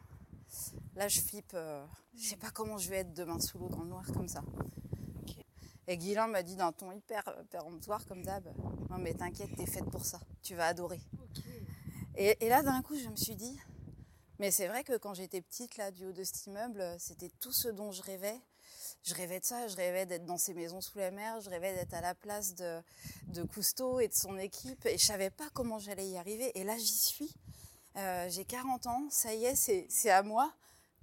Là, 0.96 1.08
je 1.08 1.22
flippe. 1.22 1.54
euh, 1.54 1.86
je 2.18 2.28
sais 2.28 2.36
pas 2.36 2.50
comment 2.52 2.78
je 2.78 2.90
vais 2.90 2.98
être 2.98 3.14
demain 3.14 3.40
sous 3.40 3.58
l'eau 3.58 3.70
dans 3.70 3.82
le 3.84 3.88
noir 3.90 4.04
comme 4.14 4.28
ça. 4.28 4.44
Et 5.88 5.98
Guilin 5.98 6.28
m'a 6.28 6.44
dit 6.44 6.56
d'un 6.56 6.72
ton 6.72 6.92
hyper 6.92 7.26
euh, 7.28 7.44
péremptoire 7.50 8.06
comme 8.06 8.24
d'hab. 8.24 8.46
Non 8.90 8.98
mais 8.98 9.14
t'inquiète, 9.14 9.56
t'es 9.56 9.66
faite 9.66 9.90
pour 9.90 10.06
ça. 10.06 10.20
Tu 10.44 10.56
vas 10.56 10.68
adorer. 10.68 11.00
Et, 12.16 12.38
et 12.46 12.50
là, 12.50 12.62
d'un 12.64 12.82
coup, 12.82 12.98
je 12.98 13.08
me 13.08 13.16
suis 13.16 13.36
dit, 13.36 13.58
mais 14.40 14.52
c'est 14.52 14.68
vrai 14.68 14.84
que 14.84 14.98
quand 14.98 15.14
j'étais 15.14 15.42
petite, 15.42 15.78
là, 15.78 15.92
du 15.92 16.06
haut 16.06 16.12
de 16.12 16.24
cet 16.24 16.46
immeuble, 16.48 16.84
c'était 17.00 17.32
tout 17.40 17.54
ce 17.54 17.70
dont 17.70 17.92
je 17.94 18.02
rêvais. 18.02 18.40
Je 19.04 19.16
rêvais 19.16 19.40
de 19.40 19.46
ça, 19.46 19.68
je 19.68 19.76
rêvais 19.76 20.06
d'être 20.06 20.26
dans 20.26 20.38
ces 20.38 20.54
maisons 20.54 20.80
sous 20.80 21.00
la 21.00 21.10
mer, 21.10 21.42
je 21.42 21.50
rêvais 21.50 21.74
d'être 21.74 21.94
à 21.94 22.02
la 22.02 22.14
place 22.14 22.54
de, 22.54 22.82
de 23.30 23.42
Cousteau 23.44 24.00
et 24.00 24.08
de 24.08 24.14
son 24.14 24.38
équipe, 24.38 24.86
et 24.86 24.98
je 24.98 25.06
savais 25.06 25.32
pas 25.32 25.50
comment 25.54 25.80
j'allais 25.80 26.08
y 26.08 26.18
arriver. 26.18 26.52
Et 26.60 26.64
là, 26.64 26.78
j'y 26.78 26.98
suis. 26.98 27.34
Euh, 27.98 28.30
J'ai 28.30 28.46
40 28.46 28.88
ans, 28.88 29.08
ça 29.10 29.34
y 29.34 29.46
est, 29.46 29.56
c'est 29.56 29.88
c'est 29.90 30.12
à 30.12 30.22
moi. 30.24 30.54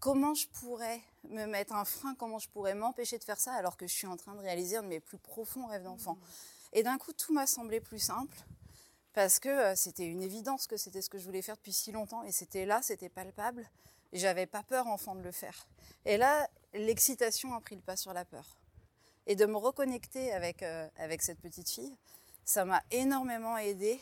Comment 0.00 0.32
je 0.34 0.46
pourrais 0.46 1.00
me 1.28 1.44
mettre 1.46 1.74
un 1.74 1.84
frein, 1.84 2.14
comment 2.14 2.38
je 2.38 2.48
pourrais 2.48 2.74
m'empêcher 2.74 3.18
de 3.18 3.24
faire 3.24 3.40
ça 3.40 3.52
alors 3.54 3.76
que 3.76 3.88
je 3.88 3.92
suis 3.92 4.06
en 4.06 4.16
train 4.16 4.34
de 4.36 4.40
réaliser 4.40 4.76
un 4.76 4.84
de 4.84 4.88
mes 4.88 5.00
plus 5.00 5.18
profonds 5.18 5.66
rêves 5.66 5.82
d'enfant? 5.82 6.16
Et 6.72 6.84
d'un 6.84 6.98
coup, 6.98 7.12
tout 7.12 7.32
m'a 7.34 7.46
semblé 7.48 7.80
plus 7.80 7.98
simple 7.98 8.36
parce 9.12 9.40
que 9.40 9.48
euh, 9.48 9.74
c'était 9.74 10.06
une 10.06 10.22
évidence 10.22 10.68
que 10.68 10.76
c'était 10.76 11.02
ce 11.02 11.10
que 11.10 11.18
je 11.18 11.24
voulais 11.24 11.42
faire 11.42 11.56
depuis 11.56 11.72
si 11.72 11.90
longtemps 11.90 12.22
et 12.22 12.30
c'était 12.30 12.64
là, 12.64 12.80
c'était 12.80 13.08
palpable 13.08 13.68
j'avais 14.12 14.46
pas 14.46 14.62
peur 14.62 14.86
enfant 14.86 15.14
de 15.14 15.22
le 15.22 15.32
faire. 15.32 15.68
Et 16.04 16.16
là, 16.16 16.48
l'excitation 16.74 17.54
a 17.54 17.60
pris 17.60 17.76
le 17.76 17.82
pas 17.82 17.96
sur 17.96 18.12
la 18.12 18.24
peur. 18.24 18.58
Et 19.26 19.36
de 19.36 19.44
me 19.46 19.56
reconnecter 19.56 20.32
avec, 20.32 20.62
euh, 20.62 20.88
avec 20.96 21.22
cette 21.22 21.40
petite 21.40 21.68
fille, 21.68 21.94
ça 22.44 22.64
m'a 22.64 22.82
énormément 22.90 23.58
aidé 23.58 24.00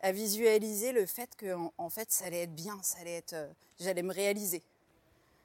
à 0.00 0.12
visualiser 0.12 0.92
le 0.92 1.06
fait 1.06 1.36
que 1.36 1.54
en, 1.76 1.90
fait 1.90 2.10
ça 2.10 2.24
allait 2.24 2.42
être 2.42 2.54
bien, 2.54 2.82
ça 2.82 2.98
allait 3.00 3.18
être, 3.18 3.34
euh, 3.34 3.52
j'allais 3.78 4.02
me 4.02 4.12
réaliser. 4.12 4.62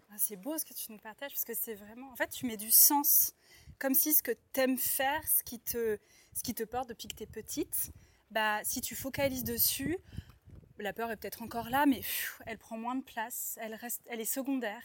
Ah, 0.09 0.15
c'est 0.17 0.37
beau 0.37 0.57
ce 0.57 0.63
que 0.63 0.73
tu 0.73 0.91
nous 0.91 0.97
partages 0.97 1.31
parce 1.31 1.43
que 1.43 1.53
c'est 1.53 1.75
vraiment. 1.75 2.09
En 2.11 2.15
fait, 2.15 2.29
tu 2.29 2.45
mets 2.45 2.57
du 2.57 2.71
sens. 2.71 3.33
Comme 3.77 3.93
si 3.93 4.13
ce 4.13 4.23
que 4.23 4.31
tu 4.53 4.61
aimes 4.61 4.77
faire, 4.77 5.21
ce 5.27 5.43
qui, 5.43 5.59
te, 5.59 5.99
ce 6.33 6.41
qui 6.41 6.53
te 6.53 6.63
porte 6.63 6.89
depuis 6.89 7.07
que 7.07 7.15
tu 7.15 7.23
es 7.23 7.27
petite, 7.27 7.91
bah, 8.31 8.61
si 8.63 8.81
tu 8.81 8.95
focalises 8.95 9.43
dessus, 9.43 9.97
la 10.79 10.93
peur 10.93 11.11
est 11.11 11.17
peut-être 11.17 11.41
encore 11.41 11.69
là, 11.69 11.85
mais 11.85 12.01
elle 12.45 12.57
prend 12.57 12.77
moins 12.77 12.95
de 12.95 13.03
place, 13.03 13.57
elle, 13.61 13.75
reste, 13.75 14.01
elle 14.07 14.19
est 14.21 14.25
secondaire. 14.25 14.81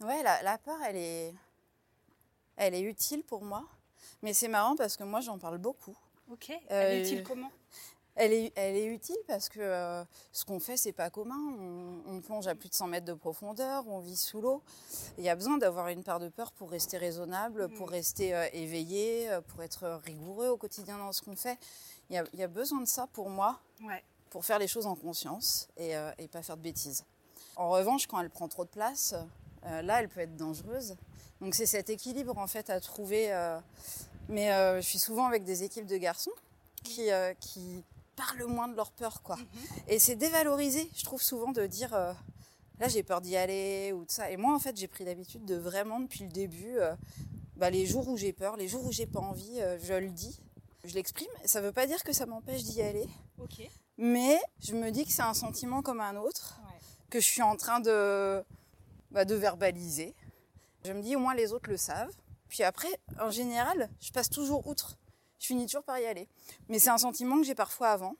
Ouais, 0.00 0.22
la, 0.22 0.42
la 0.42 0.58
peur, 0.58 0.78
elle 0.86 0.96
est, 0.96 1.34
elle 2.56 2.74
est 2.74 2.82
utile 2.82 3.22
pour 3.24 3.42
moi, 3.42 3.64
mais 4.22 4.32
c'est 4.32 4.48
marrant 4.48 4.76
parce 4.76 4.96
que 4.96 5.04
moi 5.04 5.20
j'en 5.20 5.38
parle 5.38 5.58
beaucoup. 5.58 5.96
Ok. 6.30 6.50
Elle 6.68 6.92
est 6.92 7.00
Euh, 7.00 7.04
utile 7.04 7.22
comment? 7.24 7.50
Elle 8.20 8.32
est, 8.32 8.52
elle 8.56 8.74
est 8.76 8.86
utile 8.86 9.16
parce 9.28 9.48
que 9.48 9.60
euh, 9.60 10.02
ce 10.32 10.44
qu'on 10.44 10.58
fait, 10.58 10.76
c'est 10.76 10.92
pas 10.92 11.08
commun. 11.08 11.38
On, 11.56 12.02
on 12.16 12.20
plonge 12.20 12.48
à 12.48 12.56
plus 12.56 12.68
de 12.68 12.74
100 12.74 12.88
mètres 12.88 13.06
de 13.06 13.14
profondeur, 13.14 13.86
on 13.86 14.00
vit 14.00 14.16
sous 14.16 14.40
l'eau. 14.40 14.60
Il 15.18 15.24
y 15.24 15.28
a 15.28 15.36
besoin 15.36 15.56
d'avoir 15.56 15.86
une 15.88 16.02
part 16.02 16.18
de 16.18 16.28
peur 16.28 16.50
pour 16.52 16.70
rester 16.70 16.98
raisonnable, 16.98 17.68
pour 17.70 17.88
rester 17.90 18.34
euh, 18.34 18.46
éveillé, 18.52 19.28
pour 19.48 19.62
être 19.62 20.00
rigoureux 20.04 20.48
au 20.48 20.56
quotidien 20.56 20.98
dans 20.98 21.12
ce 21.12 21.22
qu'on 21.22 21.36
fait. 21.36 21.58
Il 22.10 22.14
y, 22.14 22.18
a, 22.18 22.24
il 22.32 22.38
y 22.38 22.42
a 22.42 22.48
besoin 22.48 22.80
de 22.80 22.86
ça 22.88 23.06
pour 23.12 23.28
moi, 23.30 23.60
Ouais. 23.84 24.02
pour 24.30 24.44
faire 24.44 24.58
les 24.58 24.68
choses 24.68 24.86
en 24.86 24.94
conscience 24.96 25.68
et, 25.76 25.96
euh, 25.96 26.10
et 26.18 26.26
pas 26.28 26.42
faire 26.42 26.56
de 26.56 26.62
bêtises. 26.62 27.04
En 27.56 27.70
revanche, 27.70 28.06
quand 28.06 28.20
elle 28.20 28.30
prend 28.30 28.48
trop 28.48 28.64
de 28.64 28.70
place, 28.70 29.14
euh, 29.66 29.82
là, 29.82 30.00
elle 30.00 30.08
peut 30.08 30.20
être 30.20 30.36
dangereuse. 30.36 30.96
Donc 31.40 31.54
c'est 31.54 31.66
cet 31.66 31.90
équilibre 31.90 32.36
en 32.38 32.46
fait 32.46 32.70
à 32.70 32.80
trouver. 32.80 33.32
euh, 33.32 33.58
mais 34.28 34.48
je 34.76 34.86
suis 34.86 34.98
souvent 34.98 35.24
avec 35.26 35.44
des 35.44 35.62
équipes 35.62 35.86
de 35.86 35.96
garçons 35.96 36.32
qui, 36.84 37.08
qui 37.40 37.82
parlent 38.14 38.44
moins 38.44 38.68
de 38.68 38.74
leur 38.76 38.90
peur, 38.92 39.22
quoi. 39.22 39.38
Et 39.86 39.98
c'est 39.98 40.16
dévalorisé, 40.16 40.90
je 40.94 41.04
trouve 41.04 41.22
souvent 41.22 41.50
de 41.52 41.64
dire 41.66 41.92
là 42.78 42.88
j'ai 42.88 43.02
peur 43.02 43.20
d'y 43.22 43.36
aller 43.36 43.92
ou 43.92 44.04
de 44.04 44.10
ça. 44.10 44.30
Et 44.30 44.36
moi 44.36 44.54
en 44.54 44.58
fait 44.58 44.76
j'ai 44.76 44.86
pris 44.88 45.04
l'habitude 45.06 45.44
de 45.46 45.54
vraiment 45.56 45.98
depuis 46.00 46.24
le 46.24 46.30
début, 46.30 46.76
euh, 46.78 46.94
bah, 47.56 47.70
les 47.70 47.86
jours 47.86 48.06
où 48.08 48.16
j'ai 48.18 48.32
peur, 48.34 48.56
les 48.58 48.68
jours 48.68 48.84
où 48.84 48.92
j'ai 48.92 49.06
pas 49.06 49.20
envie, 49.20 49.60
euh, 49.62 49.78
je 49.82 49.94
le 49.94 50.10
dis, 50.10 50.38
je 50.88 50.94
l'exprime. 50.94 51.30
Ça 51.44 51.60
veut 51.60 51.72
pas 51.72 51.86
dire 51.86 52.02
que 52.02 52.12
ça 52.12 52.26
m'empêche 52.26 52.62
d'y 52.64 52.82
aller, 52.82 53.06
mais 53.96 54.40
je 54.60 54.74
me 54.74 54.90
dis 54.90 55.04
que 55.04 55.12
c'est 55.12 55.22
un 55.22 55.34
sentiment 55.34 55.82
comme 55.82 56.00
un 56.00 56.16
autre 56.16 56.60
que 57.10 57.20
je 57.20 57.26
suis 57.26 57.42
en 57.42 57.56
train 57.56 57.80
de, 57.80 58.42
bah, 59.10 59.24
de 59.24 59.34
verbaliser. 59.34 60.14
Je 60.84 60.92
me 60.92 61.02
dis 61.02 61.16
au 61.16 61.18
moins 61.18 61.34
les 61.34 61.52
autres 61.52 61.68
le 61.68 61.76
savent. 61.76 62.14
Puis 62.48 62.62
après, 62.62 62.88
en 63.20 63.30
général, 63.30 63.90
je 64.00 64.10
passe 64.12 64.30
toujours 64.30 64.66
outre. 64.66 64.96
Je 65.38 65.46
finis 65.46 65.66
toujours 65.66 65.84
par 65.84 65.98
y 65.98 66.06
aller. 66.06 66.28
Mais 66.68 66.78
c'est 66.78 66.90
un 66.90 66.98
sentiment 66.98 67.36
que 67.38 67.44
j'ai 67.44 67.54
parfois 67.54 67.88
avant. 67.90 68.16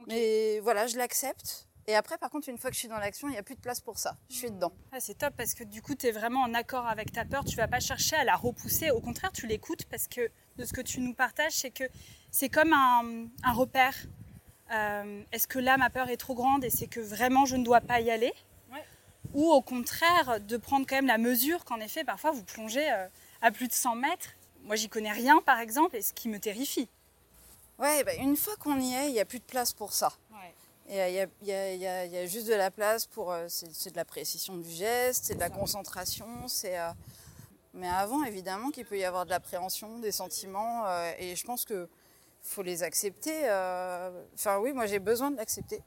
Ok. 0.00 0.06
Mais 0.08 0.60
voilà, 0.60 0.86
je 0.86 0.96
l'accepte. 0.96 1.67
Et 1.88 1.96
après, 1.96 2.18
par 2.18 2.28
contre, 2.28 2.50
une 2.50 2.58
fois 2.58 2.68
que 2.68 2.74
je 2.74 2.80
suis 2.80 2.88
dans 2.88 2.98
l'action, 2.98 3.28
il 3.28 3.30
n'y 3.30 3.38
a 3.38 3.42
plus 3.42 3.54
de 3.54 3.62
place 3.62 3.80
pour 3.80 3.98
ça. 3.98 4.14
Je 4.28 4.36
suis 4.36 4.50
dedans. 4.50 4.72
Ah, 4.92 5.00
c'est 5.00 5.14
top 5.16 5.32
parce 5.38 5.54
que 5.54 5.64
du 5.64 5.80
coup, 5.80 5.94
tu 5.94 6.06
es 6.06 6.10
vraiment 6.10 6.42
en 6.42 6.52
accord 6.52 6.86
avec 6.86 7.12
ta 7.12 7.24
peur. 7.24 7.46
Tu 7.46 7.56
vas 7.56 7.66
pas 7.66 7.80
chercher 7.80 8.14
à 8.14 8.24
la 8.24 8.36
repousser. 8.36 8.90
Au 8.90 9.00
contraire, 9.00 9.32
tu 9.32 9.46
l'écoutes 9.46 9.86
parce 9.86 10.06
que 10.06 10.30
de 10.58 10.66
ce 10.66 10.74
que 10.74 10.82
tu 10.82 11.00
nous 11.00 11.14
partages, 11.14 11.54
c'est 11.54 11.70
que 11.70 11.84
c'est 12.30 12.50
comme 12.50 12.74
un, 12.74 13.24
un 13.42 13.52
repère. 13.52 13.94
Euh, 14.70 15.22
Est-ce 15.32 15.48
que 15.48 15.58
là, 15.58 15.78
ma 15.78 15.88
peur 15.88 16.10
est 16.10 16.18
trop 16.18 16.34
grande 16.34 16.62
et 16.62 16.68
c'est 16.68 16.88
que 16.88 17.00
vraiment 17.00 17.46
je 17.46 17.56
ne 17.56 17.64
dois 17.64 17.80
pas 17.80 18.02
y 18.02 18.10
aller? 18.10 18.34
Ouais. 18.70 18.84
Ou 19.32 19.50
au 19.50 19.62
contraire, 19.62 20.40
de 20.42 20.58
prendre 20.58 20.86
quand 20.86 20.96
même 20.96 21.06
la 21.06 21.16
mesure 21.16 21.64
qu'en 21.64 21.80
effet, 21.80 22.04
parfois, 22.04 22.32
vous 22.32 22.44
plongez 22.44 22.86
euh, 22.92 23.08
à 23.40 23.50
plus 23.50 23.66
de 23.66 23.72
100 23.72 23.94
mètres. 23.94 24.28
Moi, 24.64 24.76
j'y 24.76 24.90
connais 24.90 25.12
rien, 25.12 25.40
par 25.40 25.58
exemple, 25.58 25.96
et 25.96 26.02
ce 26.02 26.12
qui 26.12 26.28
me 26.28 26.38
terrifie. 26.38 26.90
Ouais, 27.78 28.04
bah, 28.04 28.14
une 28.16 28.36
fois 28.36 28.56
qu'on 28.56 28.78
y 28.78 28.92
est, 28.92 29.06
il 29.08 29.12
n'y 29.12 29.20
a 29.20 29.24
plus 29.24 29.38
de 29.38 29.44
place 29.44 29.72
pour 29.72 29.94
ça. 29.94 30.12
Et 30.88 31.00
euh, 31.02 31.08
il 31.08 31.14
y, 31.48 31.52
a, 31.52 31.72
il 31.74 31.80
y 31.80 31.86
a- 31.86 32.06
y 32.06 32.24
y 32.24 32.28
juste 32.28 32.46
de 32.48 32.54
la 32.54 32.70
place 32.70 33.06
pour. 33.06 33.30
euh, 33.32 33.46
c'est 33.48 33.90
de 33.90 33.96
la 33.96 34.04
précision 34.04 34.56
du 34.56 34.70
geste, 34.70 35.26
c'est 35.26 35.34
de 35.34 35.40
la 35.40 35.50
concentration. 35.50 36.26
c'est 36.48 36.78
euh, 36.78 36.88
Mais 37.74 37.88
avant, 37.88 38.24
évidemment, 38.24 38.70
qu'il 38.70 38.86
peut 38.86 38.98
y 38.98 39.04
avoir 39.04 39.24
de 39.26 39.30
l'appréhension, 39.30 39.98
des 39.98 40.12
sentiments. 40.12 40.86
euh, 40.86 41.12
et 41.18 41.36
je 41.36 41.44
pense 41.44 41.64
que 41.64 41.88
faut 42.42 42.62
les 42.62 42.82
accepter. 42.82 43.34
euh, 43.44 44.10
Enfin, 44.34 44.58
oui, 44.58 44.72
moi, 44.72 44.86
j'ai 44.86 44.98
besoin 44.98 45.30
de 45.30 45.36
l'accepter. 45.36 45.82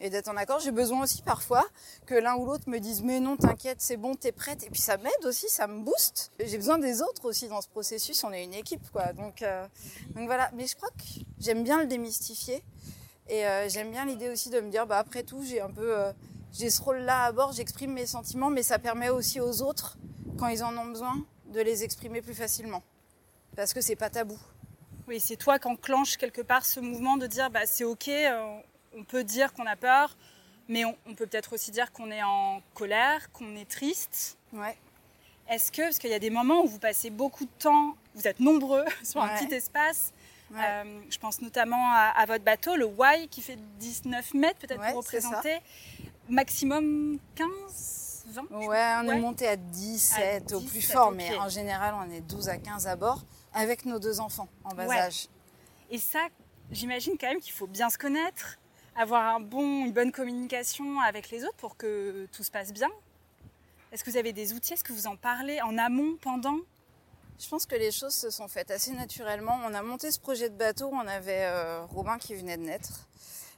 Et 0.00 0.10
d'être 0.10 0.28
en 0.28 0.36
accord, 0.36 0.60
j'ai 0.60 0.70
besoin 0.70 1.02
aussi 1.02 1.22
parfois 1.22 1.64
que 2.06 2.14
l'un 2.14 2.36
ou 2.36 2.44
l'autre 2.46 2.68
me 2.68 2.78
dise 2.78 3.02
mais 3.02 3.20
non 3.20 3.36
t'inquiète 3.36 3.80
c'est 3.80 3.96
bon 3.96 4.14
t'es 4.14 4.32
prête 4.32 4.62
et 4.64 4.70
puis 4.70 4.80
ça 4.80 4.96
m'aide 4.98 5.24
aussi 5.24 5.48
ça 5.48 5.66
me 5.66 5.82
booste 5.82 6.30
j'ai 6.38 6.58
besoin 6.58 6.78
des 6.78 7.00
autres 7.00 7.24
aussi 7.24 7.48
dans 7.48 7.60
ce 7.62 7.68
processus 7.68 8.22
on 8.22 8.32
est 8.32 8.44
une 8.44 8.54
équipe 8.54 8.88
quoi 8.92 9.12
donc 9.12 9.40
euh, 9.42 9.66
donc 10.14 10.26
voilà 10.26 10.50
mais 10.54 10.66
je 10.66 10.76
crois 10.76 10.90
que 10.90 11.20
j'aime 11.40 11.64
bien 11.64 11.78
le 11.80 11.86
démystifier 11.86 12.62
et 13.28 13.46
euh, 13.46 13.68
j'aime 13.68 13.90
bien 13.90 14.06
l'idée 14.06 14.28
aussi 14.28 14.50
de 14.50 14.60
me 14.60 14.70
dire, 14.70 14.86
bah, 14.86 14.98
après 14.98 15.22
tout, 15.22 15.42
j'ai 15.44 15.60
un 15.60 15.70
peu, 15.70 15.98
euh, 15.98 16.12
j'ai 16.52 16.70
ce 16.70 16.80
rôle-là 16.80 17.24
à 17.24 17.32
bord, 17.32 17.52
j'exprime 17.52 17.92
mes 17.92 18.06
sentiments, 18.06 18.50
mais 18.50 18.62
ça 18.62 18.78
permet 18.78 19.10
aussi 19.10 19.40
aux 19.40 19.62
autres, 19.62 19.98
quand 20.38 20.48
ils 20.48 20.64
en 20.64 20.76
ont 20.76 20.86
besoin, 20.86 21.14
de 21.52 21.60
les 21.60 21.84
exprimer 21.84 22.22
plus 22.22 22.34
facilement. 22.34 22.82
Parce 23.56 23.74
que 23.74 23.80
c'est 23.80 23.96
pas 23.96 24.10
tabou. 24.10 24.38
Oui, 25.06 25.20
c'est 25.20 25.36
toi 25.36 25.58
qui 25.58 25.68
enclenche 25.68 26.16
quelque 26.16 26.42
part 26.42 26.64
ce 26.64 26.80
mouvement 26.80 27.16
de 27.16 27.26
dire 27.26 27.50
bah, 27.50 27.66
c'est 27.66 27.84
ok, 27.84 28.08
euh, 28.08 28.58
on 28.94 29.04
peut 29.04 29.24
dire 29.24 29.52
qu'on 29.52 29.66
a 29.66 29.76
peur, 29.76 30.16
mais 30.68 30.84
on, 30.84 30.96
on 31.06 31.14
peut 31.14 31.26
peut-être 31.26 31.54
aussi 31.54 31.70
dire 31.70 31.92
qu'on 31.92 32.10
est 32.10 32.22
en 32.22 32.62
colère, 32.74 33.30
qu'on 33.32 33.56
est 33.56 33.68
triste. 33.68 34.38
Ouais. 34.52 34.76
Est-ce 35.48 35.72
que, 35.72 35.82
parce 35.82 35.98
qu'il 35.98 36.10
y 36.10 36.14
a 36.14 36.18
des 36.18 36.30
moments 36.30 36.62
où 36.62 36.66
vous 36.66 36.78
passez 36.78 37.08
beaucoup 37.08 37.44
de 37.44 37.50
temps, 37.58 37.96
vous 38.14 38.26
êtes 38.26 38.40
nombreux 38.40 38.84
sur 39.02 39.22
un 39.22 39.28
petit 39.36 39.54
espace, 39.54 40.12
Ouais. 40.50 40.58
euh, 40.62 41.00
je 41.10 41.18
pense 41.18 41.40
notamment 41.42 41.92
à, 41.92 42.12
à 42.16 42.24
votre 42.26 42.44
bateau, 42.44 42.74
le 42.76 42.86
Y, 42.86 43.28
qui 43.28 43.42
fait 43.42 43.58
19 43.78 44.34
mètres 44.34 44.58
peut-être 44.58 44.80
Ouais, 44.80 44.92
pour 44.92 45.02
représenter, 45.02 45.58
maximum 46.28 47.18
15, 47.34 48.24
20 48.28 48.42
je 48.50 48.54
Ouais, 48.56 48.94
on 49.02 49.08
Ouais. 49.08 49.16
est 49.16 49.20
monté 49.20 49.48
à 49.48 49.56
17 49.56 50.52
À 50.52 50.56
au 50.56 50.60
plus 50.60 50.70
17, 50.80 50.92
fort, 50.96 51.12
mais 51.12 51.36
en 51.38 51.48
général, 51.48 51.94
on 51.98 52.10
est 52.10 52.20
12 52.20 52.48
à 52.48 52.56
15 52.58 52.86
à 52.86 52.96
bord, 52.96 53.22
avec 53.52 53.84
nos 53.84 53.98
deux 53.98 54.20
enfants 54.20 54.48
en 54.64 54.74
bas 54.74 54.90
âge. 54.90 55.28
Et 55.90 55.98
ça, 55.98 56.28
j'imagine 56.70 57.14
quand 57.18 57.28
même 57.28 57.40
qu'il 57.40 57.52
faut 57.52 57.66
bien 57.66 57.88
se 57.90 57.98
connaître, 57.98 58.58
avoir 58.96 59.34
un 59.36 59.40
bon, 59.40 59.84
une 59.86 59.92
bonne 59.92 60.12
communication 60.12 61.00
avec 61.00 61.30
les 61.30 61.44
autres 61.44 61.56
pour 61.56 61.76
que 61.76 62.26
tout 62.32 62.42
se 62.42 62.50
passe 62.50 62.72
bien. 62.72 62.90
Est-ce 63.92 64.04
que 64.04 64.10
vous 64.10 64.18
avez 64.18 64.34
des 64.34 64.52
outils? 64.52 64.74
Est-ce 64.74 64.84
que 64.84 64.92
vous 64.92 65.06
en 65.06 65.16
parlez 65.16 65.62
en 65.62 65.78
amont, 65.78 66.16
pendant? 66.20 66.58
Je 67.38 67.48
pense 67.48 67.66
que 67.66 67.76
les 67.76 67.92
choses 67.92 68.14
se 68.14 68.30
sont 68.30 68.48
faites 68.48 68.72
assez 68.72 68.90
naturellement. 68.90 69.60
On 69.64 69.72
a 69.72 69.80
monté 69.80 70.10
ce 70.10 70.18
projet 70.18 70.50
de 70.50 70.56
bateau, 70.56 70.90
on 70.92 71.06
avait 71.06 71.44
euh, 71.44 71.84
Robin 71.86 72.18
qui 72.18 72.34
venait 72.34 72.56
de 72.56 72.64
naître. 72.64 73.06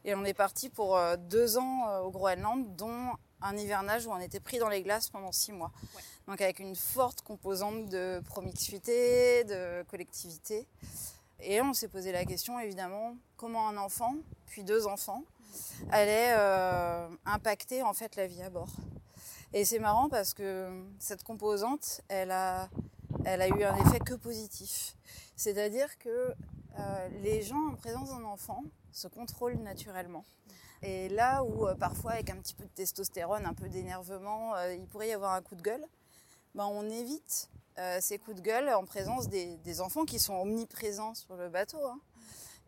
Et 0.05 0.15
on 0.15 0.23
est 0.27 0.35
parti 0.35 0.69
pour 0.69 0.99
euh, 0.99 1.17
deux 1.17 1.57
ans 1.57 1.89
euh, 1.89 2.01
au 2.01 2.11
Groenland, 2.11 2.77
dont 2.77 3.13
un 3.41 3.57
hivernage 3.57 4.07
où 4.07 4.11
on 4.11 4.19
était 4.19 4.39
pris 4.39 4.59
dans 4.59 4.69
les 4.69 4.83
glaces 4.83 5.09
pendant 5.09 5.33
six 5.33 5.53
mois. 5.53 5.73
Donc 6.29 6.43
avec 6.43 6.59
une 6.59 6.77
forte 6.77 7.23
composante 7.23 7.89
de 7.89 8.21
promiscuité, 8.27 9.45
de 9.45 9.83
collectivité. 9.85 10.67
Et 11.41 11.63
on 11.63 11.73
s'est 11.73 11.89
posé 11.89 12.13
la 12.13 12.27
question, 12.27 12.61
évidemment, 12.61 13.17
comment 13.39 13.67
un 13.67 13.79
enfant, 13.79 14.15
puis 14.45 14.63
deux 14.63 14.87
enfants, 14.87 15.23
allait 15.91 16.35
impacter 17.25 17.83
en 17.83 17.95
fait 17.95 18.15
la 18.17 18.27
vie 18.27 18.43
à 18.43 18.51
bord. 18.51 18.69
Et 19.55 19.65
c'est 19.65 19.79
marrant 19.79 20.11
parce 20.11 20.35
que 20.35 20.69
cette 20.99 21.25
composante, 21.25 22.03
elle 22.09 22.31
a 22.31 22.69
elle 23.25 23.43
a 23.43 23.49
eu 23.49 23.63
un 23.63 23.77
effet 23.77 23.99
que 23.99 24.15
positif. 24.15 24.97
C'est-à-dire 25.37 25.99
que 25.99 26.35
euh, 26.79 27.09
les 27.23 27.43
gens 27.43 27.69
en 27.73 27.75
présence 27.75 28.11
d'un 28.11 28.25
enfant 28.25 28.63
se 28.93 29.09
contrôlent 29.09 29.59
naturellement. 29.59 30.25
Et 30.83 31.09
là 31.09 31.45
où 31.45 31.67
euh, 31.67 31.75
parfois 31.75 32.13
avec 32.13 32.31
un 32.31 32.37
petit 32.37 32.55
peu 32.55 32.65
de 32.65 32.71
testostérone, 32.71 33.45
un 33.45 33.55
peu 33.55 33.69
d'énervement, 33.69 34.55
euh, 34.57 34.75
il 34.75 34.87
pourrait 34.87 35.09
y 35.09 35.13
avoir 35.13 35.35
un 35.35 35.43
coup 35.43 35.55
de 35.55 35.63
gueule, 35.63 35.85
ben, 36.55 36.67
on 36.67 36.89
évite 36.89 37.51
ces 38.01 38.19
coups 38.19 38.37
de 38.37 38.43
gueule 38.43 38.69
en 38.69 38.85
présence 38.85 39.31
des, 39.31 39.81
enfants 39.81 40.05
qui 40.05 40.19
sont 40.19 40.35
omniprésents 40.35 41.15
sur 41.15 41.35
le 41.37 41.49
bateau. 41.49 41.79
Hein. 41.87 41.99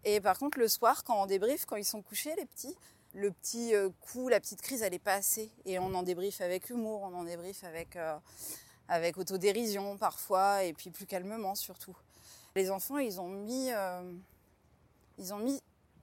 Et 0.04 0.23
par 0.23 0.38
contre 0.38 0.59
le 0.59 0.68
soir, 0.68 1.04
quand 1.04 1.23
on 1.23 1.26
débriefe, 1.26 1.66
quand 1.66 1.76
ils 1.76 1.85
sont 1.85 2.00
couchés, 2.00 2.35
les 2.38 2.47
petits, 2.47 2.75
le 3.12 3.30
petit 3.30 3.75
coup, 4.00 4.28
la 4.28 4.40
petite 4.40 4.62
crise, 4.62 4.80
elle 4.80 4.94
est 4.94 4.99
pas 4.99 5.12
assez. 5.12 5.52
Et 5.66 5.78
on 5.78 5.92
en 5.92 6.02
débriefe 6.02 6.40
avec 6.40 6.71
humour, 6.71 7.02
on 7.02 7.14
en 7.14 7.25
débriefe 7.25 7.62
avec 7.64 7.99
avec 8.93 9.17
autodérision 9.17 9.97
parfois, 9.97 10.65
et 10.65 10.75
puis 10.75 10.91
plus 10.91 11.07
calmement 11.07 11.55
surtout. 11.55 11.97
Les 12.55 12.71
enfants, 12.71 12.99
ils 12.99 13.23
ont 13.23 13.29
mis, 13.29 13.71
euh, 13.73 14.13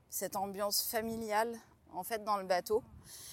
cette 0.10 0.36
ambiance 0.36 0.82
familiale 0.82 1.56
en 1.94 2.04
fait 2.04 2.24
dans 2.24 2.38
le 2.38 2.46
bateau. 2.46 2.84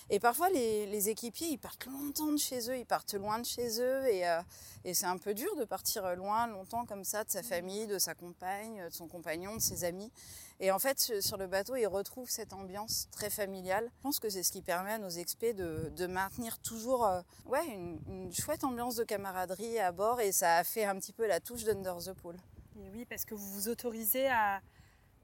Et 0.08 0.20
parfois, 0.20 0.48
les, 0.50 1.08
équipiers, 1.08 1.48
ils 1.48 1.58
partent 1.58 1.86
longtemps 1.86 2.30
de 2.30 2.36
chez 2.36 2.70
eux, 2.70 2.78
ils 2.78 2.86
partent 2.86 3.14
loin 3.14 3.40
de 3.40 3.44
chez 3.44 3.80
eux, 3.80 4.06
et, 4.06 4.26
euh, 4.26 4.40
et 4.84 4.94
c'est 4.94 5.06
un 5.06 5.18
peu 5.18 5.34
dur 5.34 5.54
de 5.56 5.64
partir 5.64 6.14
loin, 6.14 6.46
longtemps 6.46 6.86
comme 6.86 7.02
ça, 7.02 7.24
de 7.24 7.30
sa 7.30 7.42
famille, 7.42 7.86
de 7.88 7.98
sa 7.98 8.14
compagne, 8.14 8.84
de 8.84 8.94
son 8.94 9.08
compagnon, 9.08 9.56
de 9.56 9.60
ses 9.60 9.84
amis. 9.84 10.12
Et 10.60 10.70
en 10.70 10.78
fait, 10.78 11.20
sur 11.20 11.36
le 11.36 11.48
bateau, 11.48 11.76
ils 11.76 11.86
retrouvent 11.86 12.30
cette 12.30 12.52
ambiance 12.52 13.08
très 13.10 13.30
familiale. 13.30 13.90
Je 13.96 14.02
pense 14.02 14.20
que 14.20 14.30
c'est 14.30 14.42
ce 14.42 14.52
qui 14.52 14.62
permet 14.62 14.92
à 14.92 14.98
nos 14.98 15.10
expés 15.10 15.52
de, 15.52 15.92
de 15.94 16.06
maintenir 16.06 16.58
toujours 16.60 17.04
euh, 17.06 17.20
ouais, 17.46 17.66
une, 17.66 17.98
une, 18.08 18.32
chouette 18.32 18.64
ambiance 18.64 18.94
de 18.94 19.04
camaraderie 19.04 19.78
à 19.80 19.90
bord, 19.90 20.20
et 20.20 20.30
ça 20.30 20.56
a 20.56 20.64
fait 20.64 20.84
un 20.84 20.94
petit 20.94 21.12
peu 21.12 21.26
la 21.26 21.40
touche 21.40 21.64
d'Under 21.64 21.94
the 22.04 22.12
Pool. 22.12 22.36
Et 22.78 22.90
oui, 22.90 23.04
parce 23.04 23.24
que 23.24 23.34
vous 23.34 23.52
vous 23.52 23.68
autorisez 23.68 24.28
à, 24.28 24.60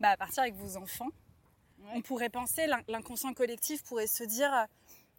bah, 0.01 0.11
à 0.11 0.17
partir 0.17 0.43
avec 0.43 0.57
vos 0.57 0.77
enfants 0.77 1.11
on 1.95 2.03
pourrait 2.03 2.31
penser, 2.31 2.67
l'inconscient 2.89 3.35
collectif 3.35 3.83
pourrait 3.85 4.07
se 4.07 4.25
dire 4.25 4.67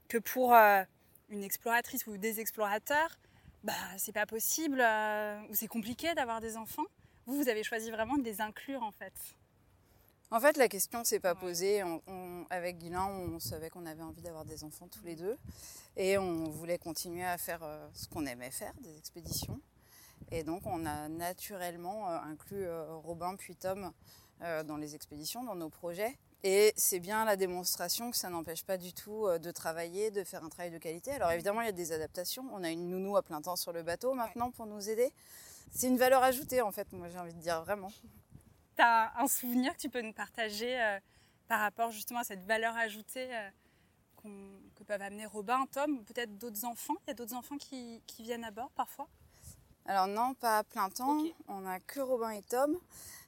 que 0.08 0.18
pour 0.18 0.54
euh, 0.54 0.84
une 1.30 1.44
exploratrice 1.44 2.06
ou 2.08 2.18
des 2.18 2.40
explorateurs, 2.40 3.18
bah, 3.64 3.74
c'est 3.98 4.12
pas 4.12 4.26
possible 4.26 4.82
euh, 4.82 5.40
ou 5.50 5.56
c'est 5.56 5.68
compliqué 5.68 6.14
d'avoir 6.16 6.42
des 6.42 6.58
enfants. 6.58 6.86
Vous, 7.26 7.38
vous 7.38 7.50
avez 7.50 7.64
choisi 7.64 7.92
vraiment 7.92 8.18
de 8.18 8.24
les 8.24 8.42
inclure 8.42 8.84
en 8.84 8.92
fait. 8.92 9.14
En 10.32 10.40
fait, 10.40 10.58
la 10.58 10.68
question 10.68 11.04
s'est 11.04 11.20
pas 11.20 11.36
posée. 11.36 11.84
avec 12.50 12.80
Guilain, 12.80 13.06
on 13.06 13.40
savait 13.40 13.70
qu'on 13.70 13.86
avait 13.86 14.02
envie 14.02 14.22
d'avoir 14.22 14.46
des 14.46 14.64
enfants 14.64 14.88
tous 14.88 15.04
les 15.04 15.16
deux. 15.16 15.38
Et 15.96 16.18
on 16.18 16.50
voulait 16.50 16.80
continuer 16.80 17.24
à 17.24 17.38
faire 17.38 17.62
euh, 17.62 17.88
ce 17.94 18.08
qu'on 18.08 18.26
aimait 18.26 18.50
faire, 18.50 18.74
des 18.82 18.98
expéditions. 18.98 19.60
Et 20.32 20.44
donc, 20.44 20.64
on 20.66 20.88
a 20.88 21.08
naturellement 21.08 22.08
inclus 22.08 22.66
Robin 23.04 23.36
puis 23.36 23.56
Tom 23.56 23.92
dans 24.40 24.78
les 24.78 24.96
expéditions, 24.96 25.44
dans 25.44 25.54
nos 25.54 25.70
projets. 25.70 26.18
Et 26.46 26.74
c'est 26.76 27.00
bien 27.00 27.24
la 27.24 27.38
démonstration 27.38 28.12
que 28.12 28.18
ça 28.18 28.30
n'empêche 28.30 28.66
pas 28.66 28.78
du 28.78 28.94
tout 28.94 29.28
euh, 29.28 29.40
de 29.40 29.50
travailler, 29.52 30.12
de 30.12 30.26
faire 30.26 30.44
un 30.44 30.50
travail 30.50 30.72
de 30.72 30.78
qualité. 30.78 31.12
Alors 31.12 31.32
évidemment, 31.32 31.62
il 31.62 31.66
y 31.66 31.70
a 31.70 31.74
des 31.74 31.94
adaptations. 31.94 32.46
On 32.52 32.64
a 32.66 32.70
une 32.70 32.90
nounou 32.90 33.16
à 33.16 33.22
plein 33.22 33.42
temps 33.42 33.56
sur 33.56 33.72
le 33.72 33.82
bateau 33.82 34.14
maintenant 34.14 34.52
pour 34.52 34.66
nous 34.66 34.90
aider. 34.90 35.14
C'est 35.72 35.88
une 35.88 35.98
valeur 35.98 36.22
ajoutée 36.22 36.62
en 36.62 36.72
fait, 36.72 36.92
moi 36.92 37.08
j'ai 37.08 37.18
envie 37.18 37.34
de 37.34 37.40
dire 37.40 37.62
vraiment. 37.64 37.92
Tu 38.76 38.82
as 38.82 39.14
un 39.18 39.28
souvenir 39.28 39.74
que 39.74 39.82
tu 39.82 39.90
peux 39.90 40.02
nous 40.02 40.14
partager 40.14 40.80
euh, 40.82 41.00
par 41.48 41.62
rapport 41.62 41.92
justement 41.92 42.20
à 42.20 42.24
cette 42.26 42.44
valeur 42.44 42.76
ajoutée 42.76 43.30
euh, 43.34 43.50
que 44.76 44.84
peuvent 44.84 45.02
amener 45.02 45.26
Robin, 45.26 45.66
Tom, 45.72 46.00
ou 46.00 46.04
peut-être 46.04 46.38
d'autres 46.38 46.66
enfants? 46.66 46.96
Il 47.06 47.10
y 47.10 47.12
a 47.12 47.14
d'autres 47.14 47.36
enfants 47.36 47.58
qui, 47.58 48.02
viennent 48.20 48.44
à 48.44 48.52
bord 48.52 48.70
parfois? 48.72 49.08
Alors 49.86 50.08
non, 50.08 50.34
pas 50.34 50.60
à 50.60 50.64
plein 50.64 50.90
temps. 50.90 51.24
On 51.48 51.62
n'a 51.62 51.80
que 51.80 52.02
Robin 52.02 52.32
et 52.32 52.42
Tom. 52.42 52.78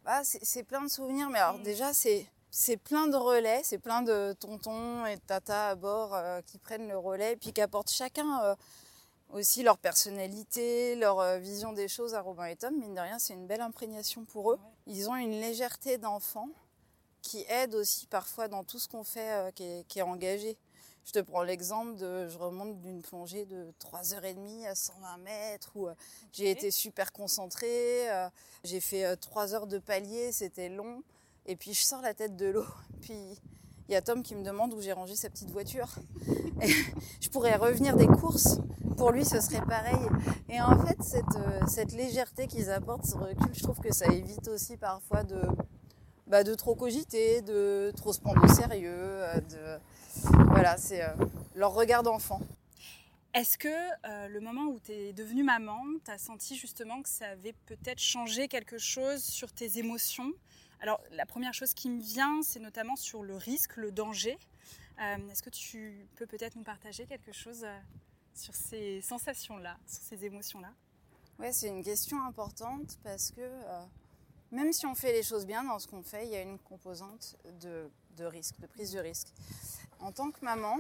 Bah, 0.04 0.24
c'est 0.24 0.64
plein 0.64 0.84
de 0.84 0.90
souvenirs, 0.90 1.30
mais 1.30 1.40
alors 1.40 1.60
mm. 1.60 1.64
déjà 1.64 1.94
c'est 1.94 2.28
c'est 2.58 2.78
plein 2.78 3.08
de 3.08 3.18
relais, 3.18 3.60
c'est 3.66 3.80
plein 3.80 4.02
de 4.02 4.34
tontons 4.40 5.06
et 5.06 5.18
de 5.18 5.22
tatas 5.28 5.72
à 5.72 5.76
bord 5.76 6.16
euh, 6.16 6.40
qui 6.46 6.58
prennent 6.58 6.88
le 6.88 6.98
relais 6.98 7.34
et 7.34 7.36
puis 7.36 7.52
qui 7.52 7.60
apportent 7.60 7.92
chacun 7.92 8.42
euh, 8.46 8.56
aussi 9.34 9.62
leur 9.62 9.78
personnalité, 9.78 10.96
leur 10.96 11.20
euh, 11.20 11.38
vision 11.38 11.74
des 11.74 11.90
choses 11.90 12.14
à 12.14 12.22
Robin 12.22 12.46
et 12.46 12.56
Tom. 12.56 12.74
Mine 12.80 12.96
de 12.96 13.02
rien, 13.02 13.20
c'est 13.20 13.34
une 13.34 13.46
belle 13.46 13.60
imprégnation 13.60 14.24
pour 14.24 14.54
eux. 14.54 14.60
Ils 14.88 15.10
ont 15.10 15.18
une 15.18 15.38
légèreté 15.42 15.98
d'enfant 15.98 16.48
qui 17.22 17.44
aide 17.50 17.76
aussi 17.76 18.08
parfois 18.08 18.48
dans 18.48 18.64
tout 18.64 18.80
ce 18.80 18.88
qu'on 18.88 19.04
fait 19.04 19.54
qui 19.54 20.00
est, 20.00 20.02
engagé. 20.02 20.58
Je 21.04 21.12
te 21.12 21.20
prends 21.20 21.44
l'exemple 21.44 21.98
de, 21.98 22.30
je 22.30 22.38
remonte 22.38 22.80
d'une 22.80 23.02
plongée 23.02 23.46
de 23.46 23.74
3h30 23.82 24.66
à 24.66 24.76
120 24.76 25.18
mètres 25.18 25.72
où 25.76 25.90
j'ai 26.32 26.52
été 26.52 26.72
super 26.72 27.12
concentrée. 27.12 28.08
j'ai 28.64 28.80
fait 28.80 29.18
3 29.18 29.56
heures 29.56 29.68
de 29.68 29.80
palier, 29.80 30.32
c'était 30.32 30.70
long. 30.70 31.04
Et 31.46 31.56
puis 31.56 31.74
je 31.74 31.82
sors 31.82 32.02
la 32.02 32.14
tête 32.14 32.36
de 32.36 32.48
l'eau. 32.48 32.66
Puis 33.02 33.18
il 33.88 33.94
y 33.94 33.96
a 33.96 34.02
Tom 34.02 34.24
qui 34.24 34.36
me 34.36 34.44
demande 34.44 34.74
où 34.74 34.82
j'ai 34.82 34.94
rangé 34.94 35.16
sa 35.16 35.30
petite 35.30 35.52
voiture. 35.52 35.96
Je 37.22 37.30
pourrais 37.30 37.56
revenir 37.56 37.96
des 37.96 38.08
courses. 38.08 38.60
Pour 38.98 39.12
lui, 39.12 39.24
ce 39.26 39.40
serait 39.42 39.64
pareil. 39.64 40.08
Et 40.50 40.60
en 40.60 40.84
fait, 40.86 40.98
cette, 41.04 41.94
euh, 41.94 41.98
légèreté 41.98 42.48
qu'ils 42.48 42.72
apportent, 42.72 43.06
ce 43.06 43.16
recul, 43.16 43.54
je 43.54 43.62
trouve 43.62 43.80
que 43.80 43.94
ça 43.94 44.08
évite 44.08 44.48
aussi 44.48 44.78
parfois 44.78 45.24
de, 45.24 45.40
bah, 46.28 46.44
trop 46.56 46.74
cogiter, 46.74 47.42
de 47.42 47.92
trop 47.96 48.14
se 48.14 48.22
prendre 48.22 48.44
au 48.44 48.48
sérieux. 48.48 48.90
Euh, 48.96 49.78
voilà, 50.48 50.78
c'est 50.78 51.04
euh, 51.04 51.10
leur 51.54 51.74
regard 51.74 52.02
d'enfant. 52.02 52.40
Est-ce 53.34 53.58
que 53.58 54.30
le 54.30 54.40
moment 54.40 54.68
où 54.72 54.80
tu 54.80 54.94
es 54.94 55.14
devenue 55.14 55.44
maman, 55.44 55.82
tu 56.06 56.10
as 56.10 56.18
senti 56.18 56.56
justement 56.56 57.02
que 57.02 57.10
ça 57.10 57.26
avait 57.28 57.54
peut-être 57.66 58.00
changé 58.00 58.48
quelque 58.48 58.78
chose 58.78 59.22
sur 59.22 59.52
tes 59.52 59.78
émotions? 59.78 60.32
Alors, 60.82 61.02
la 61.12 61.26
première 61.26 61.54
chose 61.54 61.74
qui 61.74 61.90
me 61.90 62.02
vient, 62.02 62.42
c'est 62.44 62.60
notamment 62.60 62.96
sur 62.96 63.24
le 63.24 63.36
risque, 63.36 63.78
le 63.78 63.92
danger. 63.92 64.38
Euh, 65.00 65.30
est-ce 65.30 65.44
que 65.44 65.50
tu 65.50 66.08
peux 66.16 66.26
peut-être 66.26 66.56
nous 66.56 66.64
partager 66.64 67.06
quelque 67.06 67.32
chose 67.32 67.64
euh, 67.64 67.80
sur 68.34 68.56
ces 68.56 69.02
sensations-là, 69.02 69.78
sur 69.88 70.04
ces 70.04 70.26
émotions-là? 70.26 70.72
Oui, 71.40 71.48
c'est 71.52 71.68
une 71.68 71.84
question 71.84 72.22
importante 72.24 72.98
parce 73.04 73.32
que 73.32 73.42
euh, 73.42 73.82
même 74.52 74.72
si 74.72 74.86
on 74.86 74.96
fait 74.96 75.12
les 75.12 75.24
choses 75.24 75.46
bien 75.46 75.64
dans 75.64 75.80
ce 75.80 75.88
qu'on 75.88 76.04
fait, 76.04 76.26
il 76.26 76.32
y 76.32 76.36
a 76.36 76.42
une 76.42 76.60
composante 76.60 77.36
de, 77.62 77.90
de 78.18 78.26
risque, 78.26 78.60
de 78.60 78.68
prise 78.68 78.92
de 78.94 79.00
risque. 79.00 79.28
En 80.00 80.12
tant 80.12 80.32
que 80.32 80.44
maman, 80.46 80.78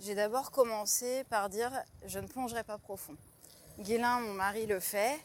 j'ai 0.00 0.14
d'abord 0.14 0.50
commencé 0.50 1.24
par 1.24 1.50
dire 1.50 1.70
je 2.06 2.18
ne 2.18 2.26
plongerai 2.26 2.64
pas 2.64 2.78
profond. 2.78 3.16
Guélin, 3.78 4.20
mon 4.20 4.34
mari, 4.34 4.66
le 4.66 4.80
fait. 4.80 5.20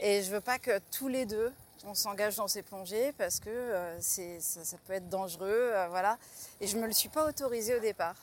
Et 0.00 0.22
je 0.22 0.30
veux 0.30 0.40
pas 0.40 0.58
que 0.60 0.78
tous 0.92 1.08
les 1.08 1.26
deux 1.26 1.52
on 1.86 1.94
s'engage 1.94 2.36
dans 2.36 2.48
ces 2.48 2.62
plongées 2.62 3.12
parce 3.12 3.40
que 3.40 3.48
euh, 3.50 4.00
ça, 4.00 4.76
peut 4.86 4.94
être 4.94 5.08
dangereux, 5.08 5.70
euh, 5.72 5.88
voilà. 5.88 6.18
Et 6.60 6.66
je 6.66 6.76
me 6.76 6.86
le 6.86 6.92
suis 6.92 7.08
pas 7.08 7.26
autorisé 7.26 7.76
au 7.76 7.80
départ. 7.80 8.16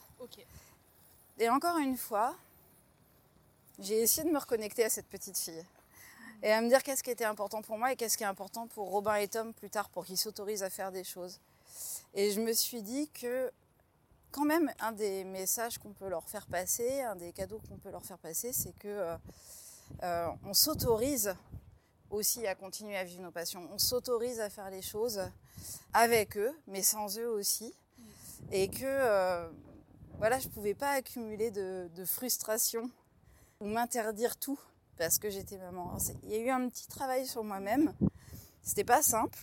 Et 1.39 1.49
encore 1.49 1.77
une 1.77 1.97
fois, 1.97 2.35
j'ai 3.79 4.01
essayé 4.01 4.27
de 4.27 4.33
me 4.33 4.39
reconnecter 4.39 4.83
à 4.83 4.89
cette 4.89 5.07
petite 5.07 5.37
fille 5.37 5.65
et 6.43 6.51
à 6.51 6.61
me 6.61 6.69
dire 6.69 6.83
qu'est-ce 6.83 7.03
qui 7.03 7.09
était 7.09 7.25
important 7.25 7.61
pour 7.61 7.77
moi 7.77 7.91
et 7.91 7.95
qu'est-ce 7.95 8.17
qui 8.17 8.23
est 8.23 8.27
important 8.27 8.67
pour 8.67 8.89
Robin 8.89 9.15
et 9.15 9.27
Tom 9.27 9.53
plus 9.53 9.69
tard 9.69 9.89
pour 9.89 10.05
qu'ils 10.05 10.17
s'autorisent 10.17 10.63
à 10.63 10.69
faire 10.69 10.91
des 10.91 11.03
choses. 11.03 11.39
Et 12.13 12.31
je 12.31 12.41
me 12.41 12.53
suis 12.53 12.81
dit 12.81 13.09
que 13.09 13.51
quand 14.31 14.45
même 14.45 14.71
un 14.79 14.91
des 14.91 15.23
messages 15.23 15.77
qu'on 15.77 15.93
peut 15.93 16.09
leur 16.09 16.27
faire 16.29 16.45
passer, 16.45 17.01
un 17.01 17.15
des 17.15 17.31
cadeaux 17.31 17.61
qu'on 17.67 17.77
peut 17.77 17.91
leur 17.91 18.05
faire 18.05 18.17
passer, 18.17 18.53
c'est 18.53 18.77
que 18.77 19.15
euh, 20.03 20.27
on 20.45 20.53
s'autorise 20.53 21.35
aussi 22.11 22.45
à 22.45 22.55
continuer 22.55 22.95
à 22.97 23.03
vivre 23.03 23.21
nos 23.21 23.31
passions. 23.31 23.67
On 23.73 23.77
s'autorise 23.77 24.39
à 24.39 24.49
faire 24.49 24.69
les 24.69 24.81
choses 24.81 25.21
avec 25.93 26.37
eux, 26.37 26.51
mais 26.67 26.81
sans 26.83 27.17
eux 27.17 27.29
aussi. 27.29 27.73
Et 28.51 28.69
que 28.69 28.83
euh, 28.83 29.49
voilà, 30.17 30.39
je 30.39 30.47
ne 30.47 30.51
pouvais 30.53 30.73
pas 30.73 30.91
accumuler 30.91 31.51
de, 31.51 32.05
frustration 32.05 32.89
ou 33.59 33.65
m'interdire 33.65 34.37
tout 34.37 34.59
parce 34.97 35.17
que 35.17 35.29
j'étais 35.29 35.57
maman. 35.57 35.97
Il 36.23 36.29
y 36.29 36.35
a 36.35 36.37
eu 36.39 36.49
un 36.49 36.67
petit 36.69 36.87
travail 36.87 37.25
sur 37.25 37.43
moi-même. 37.43 37.93
C'était 38.63 38.83
pas 38.83 39.01
simple, 39.01 39.39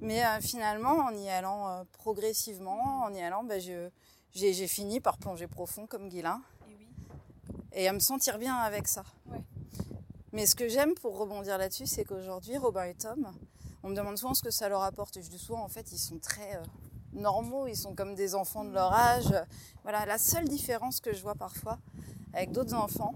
mais 0.00 0.24
euh, 0.24 0.40
finalement, 0.40 0.96
en 0.96 1.14
y 1.14 1.28
allant 1.28 1.68
euh, 1.68 1.84
progressivement, 1.92 3.02
en 3.02 3.12
y 3.12 3.20
allant, 3.20 3.44
bah, 3.44 3.58
j'ai 3.58 4.66
fini 4.66 5.00
par 5.00 5.18
plonger 5.18 5.46
profond 5.46 5.86
comme 5.86 6.08
Guilin. 6.08 6.40
Et, 7.72 7.86
à 7.86 7.92
me 7.92 7.98
sentir 7.98 8.38
bien 8.38 8.56
avec 8.56 8.88
ça. 8.88 9.04
Mais 10.32 10.46
ce 10.46 10.54
que 10.54 10.68
j'aime 10.68 10.94
pour 10.94 11.16
rebondir 11.16 11.58
là-dessus, 11.58 11.86
c'est 11.86 12.04
qu'aujourd'hui, 12.04 12.56
Robin 12.58 12.84
et 12.84 12.94
Tom, 12.94 13.32
on 13.82 13.88
me 13.88 13.94
demande 13.94 14.18
souvent 14.18 14.34
ce 14.34 14.42
que 14.42 14.50
ça 14.50 14.68
leur 14.68 14.82
apporte. 14.82 15.16
Et 15.16 15.22
je 15.22 15.30
dis 15.30 15.38
souvent, 15.38 15.62
en 15.62 15.68
fait, 15.68 15.90
ils 15.92 15.98
sont 15.98 16.18
très 16.18 16.56
euh, 16.56 16.64
normaux, 17.12 17.66
ils 17.66 17.76
sont 17.76 17.94
comme 17.94 18.14
des 18.14 18.34
enfants 18.34 18.64
de 18.64 18.72
leur 18.72 18.92
âge. 18.92 19.34
Voilà, 19.82 20.04
la 20.04 20.18
seule 20.18 20.48
différence 20.48 21.00
que 21.00 21.14
je 21.14 21.22
vois 21.22 21.34
parfois 21.34 21.78
avec 22.34 22.52
d'autres 22.52 22.74
enfants, 22.74 23.14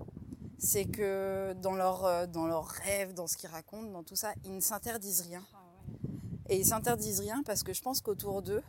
c'est 0.59 0.87
que 0.87 1.55
dans 1.61 1.75
leurs 1.75 2.05
euh, 2.05 2.27
dans 2.27 2.61
rêves, 2.61 3.15
dans 3.15 3.27
ce 3.27 3.37
qu'ils 3.37 3.51
racontent, 3.51 3.91
dans 3.91 4.03
tout 4.03 4.17
ça, 4.17 4.33
ils 4.45 4.55
ne 4.55 4.61
s'interdisent 4.61 5.23
rien. 5.23 5.43
Et 6.49 6.57
ils 6.59 6.67
s'interdisent 6.67 7.21
rien 7.21 7.43
parce 7.45 7.63
que 7.63 7.73
je 7.73 7.83
pense 7.83 8.01
qu'autour 8.01 8.43
d'eux, 8.43 8.63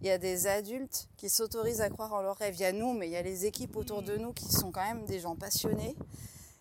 il 0.00 0.06
y 0.06 0.10
a 0.10 0.18
des 0.18 0.46
adultes 0.46 1.08
qui 1.16 1.28
s'autorisent 1.28 1.80
à 1.80 1.90
croire 1.90 2.12
en 2.14 2.22
leurs 2.22 2.36
rêves. 2.36 2.54
Il 2.54 2.60
y 2.60 2.64
a 2.64 2.72
nous, 2.72 2.92
mais 2.94 3.08
il 3.08 3.12
y 3.12 3.16
a 3.16 3.22
les 3.22 3.46
équipes 3.46 3.76
autour 3.76 4.02
de 4.02 4.16
nous 4.16 4.32
qui 4.32 4.50
sont 4.50 4.70
quand 4.70 4.84
même 4.84 5.04
des 5.04 5.20
gens 5.20 5.36
passionnés. 5.36 5.94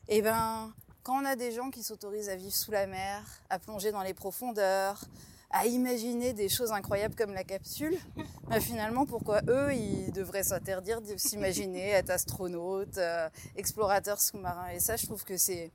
Et 0.09 0.21
ben, 0.21 0.73
quand 1.09 1.23
on 1.23 1.25
a 1.25 1.35
des 1.35 1.51
gens 1.51 1.71
qui 1.71 1.81
s'autorisent 1.81 2.29
à 2.29 2.35
vivre 2.35 2.53
sous 2.53 2.69
la 2.69 2.85
mer, 2.85 3.23
à 3.49 3.57
plonger 3.57 3.91
dans 3.91 4.03
les 4.03 4.13
profondeurs, 4.13 5.03
à 5.49 5.65
imaginer 5.65 6.33
des 6.33 6.49
choses 6.49 6.71
incroyables 6.71 7.15
comme 7.15 7.33
la 7.33 7.43
capsule, 7.43 7.97
bah 8.47 8.59
finalement, 8.59 9.07
pourquoi 9.07 9.41
eux, 9.47 9.73
ils 9.73 10.11
devraient 10.11 10.43
s'interdire 10.43 11.01
de 11.01 11.17
s'imaginer 11.17 11.89
être 11.89 12.11
astronautes, 12.11 12.99
euh, 12.99 13.27
explorateurs 13.55 14.21
sous-marins 14.21 14.69
Et 14.69 14.79
ça, 14.79 14.97
je 14.97 15.07
trouve 15.07 15.23
que 15.23 15.35
c'est, 15.35 15.71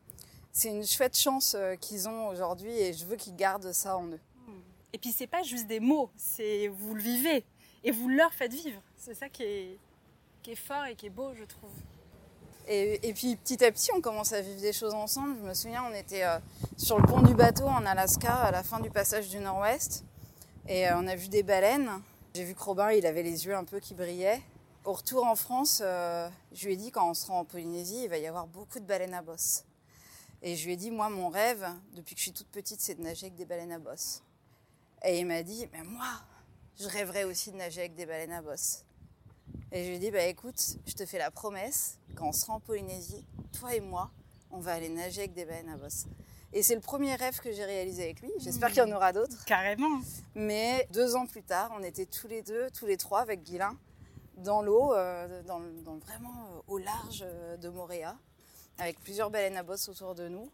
c'est 0.52 0.68
une 0.68 0.86
chouette 0.86 1.18
chance 1.18 1.56
euh, 1.58 1.74
qu'ils 1.74 2.08
ont 2.08 2.28
aujourd'hui 2.28 2.70
et 2.70 2.92
je 2.92 3.04
veux 3.04 3.16
qu'ils 3.16 3.34
gardent 3.34 3.72
ça 3.72 3.98
en 3.98 4.06
eux. 4.06 4.20
Et 4.92 4.98
puis, 4.98 5.10
c'est 5.10 5.26
pas 5.26 5.42
juste 5.42 5.66
des 5.66 5.80
mots, 5.80 6.10
c'est 6.16 6.68
vous 6.68 6.94
le 6.94 7.02
vivez 7.02 7.44
et 7.82 7.90
vous 7.90 8.08
leur 8.08 8.32
faites 8.32 8.52
vivre. 8.52 8.80
C'est 8.96 9.14
ça 9.14 9.28
qui 9.28 9.42
est, 9.42 9.78
qui 10.44 10.52
est 10.52 10.54
fort 10.54 10.84
et 10.84 10.94
qui 10.94 11.06
est 11.06 11.10
beau, 11.10 11.34
je 11.34 11.42
trouve. 11.42 11.72
Et, 12.66 13.12
puis 13.14 13.36
petit 13.36 13.62
à 13.62 13.70
petit, 13.70 13.90
on 13.92 14.00
commence 14.00 14.32
à 14.32 14.40
vivre 14.40 14.60
des 14.60 14.72
choses 14.72 14.94
ensemble. 14.94 15.36
Je 15.38 15.46
me 15.46 15.54
souviens, 15.54 15.84
on 15.90 15.94
était 15.94 16.24
euh, 16.24 16.38
sur 16.78 16.98
le 16.98 17.06
pont 17.06 17.20
du 17.20 17.34
bateau 17.34 17.64
en 17.64 17.84
Alaska 17.84 18.34
à 18.34 18.50
la 18.50 18.62
fin 18.62 18.80
du 18.80 18.90
passage 18.90 19.28
du 19.28 19.38
Nord-Ouest. 19.38 20.04
Et 20.66 20.88
euh, 20.88 20.96
on 20.96 21.06
a 21.06 21.14
vu 21.14 21.28
des 21.28 21.42
baleines. 21.42 21.90
J'ai 22.34 22.44
vu 22.44 22.54
que 22.54 22.62
Robin, 22.62 22.90
il 22.92 23.04
avait 23.04 23.22
les 23.22 23.44
yeux 23.44 23.54
un 23.54 23.64
peu 23.64 23.80
qui 23.80 23.92
brillaient. 23.92 24.40
Au 24.84 24.92
retour 24.92 25.26
en 25.26 25.36
France, 25.36 25.82
euh, 25.84 26.28
je 26.52 26.66
lui 26.66 26.72
ai 26.72 26.76
dit 26.76 26.90
quand 26.90 27.08
on 27.08 27.14
se 27.14 27.26
rend 27.26 27.40
en 27.40 27.44
Polynésie, 27.44 28.04
il 28.04 28.08
va 28.08 28.16
y 28.16 28.26
avoir 28.26 28.46
beaucoup 28.46 28.80
de 28.80 28.84
baleines 28.84 29.14
à 29.14 29.20
bosse. 29.20 29.64
Et 30.40 30.56
je 30.56 30.64
lui 30.64 30.72
ai 30.72 30.76
dit, 30.76 30.90
moi, 30.90 31.10
mon 31.10 31.28
rêve, 31.28 31.66
depuis 31.94 32.14
que 32.14 32.18
je 32.18 32.24
suis 32.24 32.32
toute 32.32 32.48
petite, 32.48 32.80
c'est 32.80 32.94
de 32.94 33.02
nager 33.02 33.26
avec 33.26 33.36
des 33.36 33.44
baleines 33.44 33.72
à 33.72 33.78
bosse. 33.78 34.22
Et 35.04 35.20
il 35.20 35.26
m'a 35.26 35.42
dit, 35.42 35.68
mais 35.72 35.82
moi, 35.82 36.08
je 36.80 36.88
rêverais 36.88 37.24
aussi 37.24 37.50
de 37.50 37.56
nager 37.56 37.80
avec 37.80 37.94
des 37.94 38.06
baleines 38.06 38.32
à 38.32 38.42
bosse. 38.42 38.84
Et 39.74 39.82
je 39.82 39.88
lui 39.88 39.96
ai 39.96 39.98
dit, 39.98 40.12
bah 40.12 40.24
écoute, 40.26 40.76
je 40.86 40.94
te 40.94 41.04
fais 41.04 41.18
la 41.18 41.32
promesse, 41.32 41.98
quand 42.14 42.28
on 42.28 42.32
sera 42.32 42.54
en 42.54 42.60
Polynésie, 42.60 43.26
toi 43.58 43.74
et 43.74 43.80
moi, 43.80 44.08
on 44.52 44.60
va 44.60 44.72
aller 44.72 44.88
nager 44.88 45.22
avec 45.22 45.34
des 45.34 45.44
baleines 45.44 45.68
à 45.68 45.76
bosse. 45.76 46.06
Et 46.52 46.62
c'est 46.62 46.76
le 46.76 46.80
premier 46.80 47.16
rêve 47.16 47.40
que 47.40 47.50
j'ai 47.50 47.64
réalisé 47.64 48.04
avec 48.04 48.20
lui. 48.20 48.30
J'espère 48.38 48.68
qu'il 48.68 48.78
y 48.78 48.82
en 48.82 48.92
aura 48.92 49.12
d'autres. 49.12 49.44
Carrément. 49.46 49.98
Mais 50.36 50.86
deux 50.92 51.16
ans 51.16 51.26
plus 51.26 51.42
tard, 51.42 51.72
on 51.76 51.82
était 51.82 52.06
tous 52.06 52.28
les 52.28 52.42
deux, 52.42 52.70
tous 52.70 52.86
les 52.86 52.96
trois 52.96 53.20
avec 53.20 53.42
Guilain, 53.42 53.76
dans 54.36 54.62
l'eau, 54.62 54.94
euh, 54.94 55.42
dans, 55.42 55.58
vraiment 56.06 56.46
euh, 56.52 56.60
au 56.68 56.78
large 56.78 57.24
euh, 57.26 57.56
de 57.56 57.68
Moréa, 57.68 58.16
avec 58.78 59.00
plusieurs 59.00 59.30
baleines 59.30 59.56
à 59.56 59.64
bosse 59.64 59.88
autour 59.88 60.14
de 60.14 60.28
nous. 60.28 60.48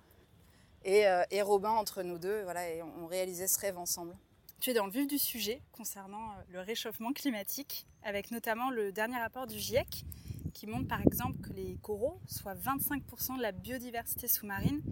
Et, 0.83 1.05
et 1.31 1.43
Robin 1.43 1.69
entre 1.69 2.03
nous 2.03 2.17
deux, 2.17 2.43
voilà, 2.45 2.67
et 2.71 2.83
on 2.83 3.07
réalisait 3.07 3.49
ce 3.49 3.61
rêve 3.61 3.77
ensemble. 3.77 4.17
Tu 4.61 4.71
es 4.71 4.75
dans 4.75 4.85
le 4.85 4.93
vif 4.93 5.07
du 5.07 5.17
sujet 5.17 5.63
concernant 5.73 6.33
euh, 6.33 6.43
le 6.51 6.61
réchauffement 6.61 7.15
climatique, 7.15 7.87
avec 8.03 8.31
notamment 8.31 8.71
le 8.71 8.93
dernier 8.93 9.17
rapport 9.17 9.47
du 9.47 9.59
GIEC 9.59 10.05
qui 10.53 10.67
montre 10.67 10.87
par 10.87 11.01
exemple 11.01 11.39
que 11.41 11.51
les 11.55 11.79
coraux, 11.81 12.21
soit 12.27 12.55
25% 12.55 13.39
de 13.39 13.43
la 13.43 13.53
biodiversité 13.53 14.29
sous-marine, 14.29 14.83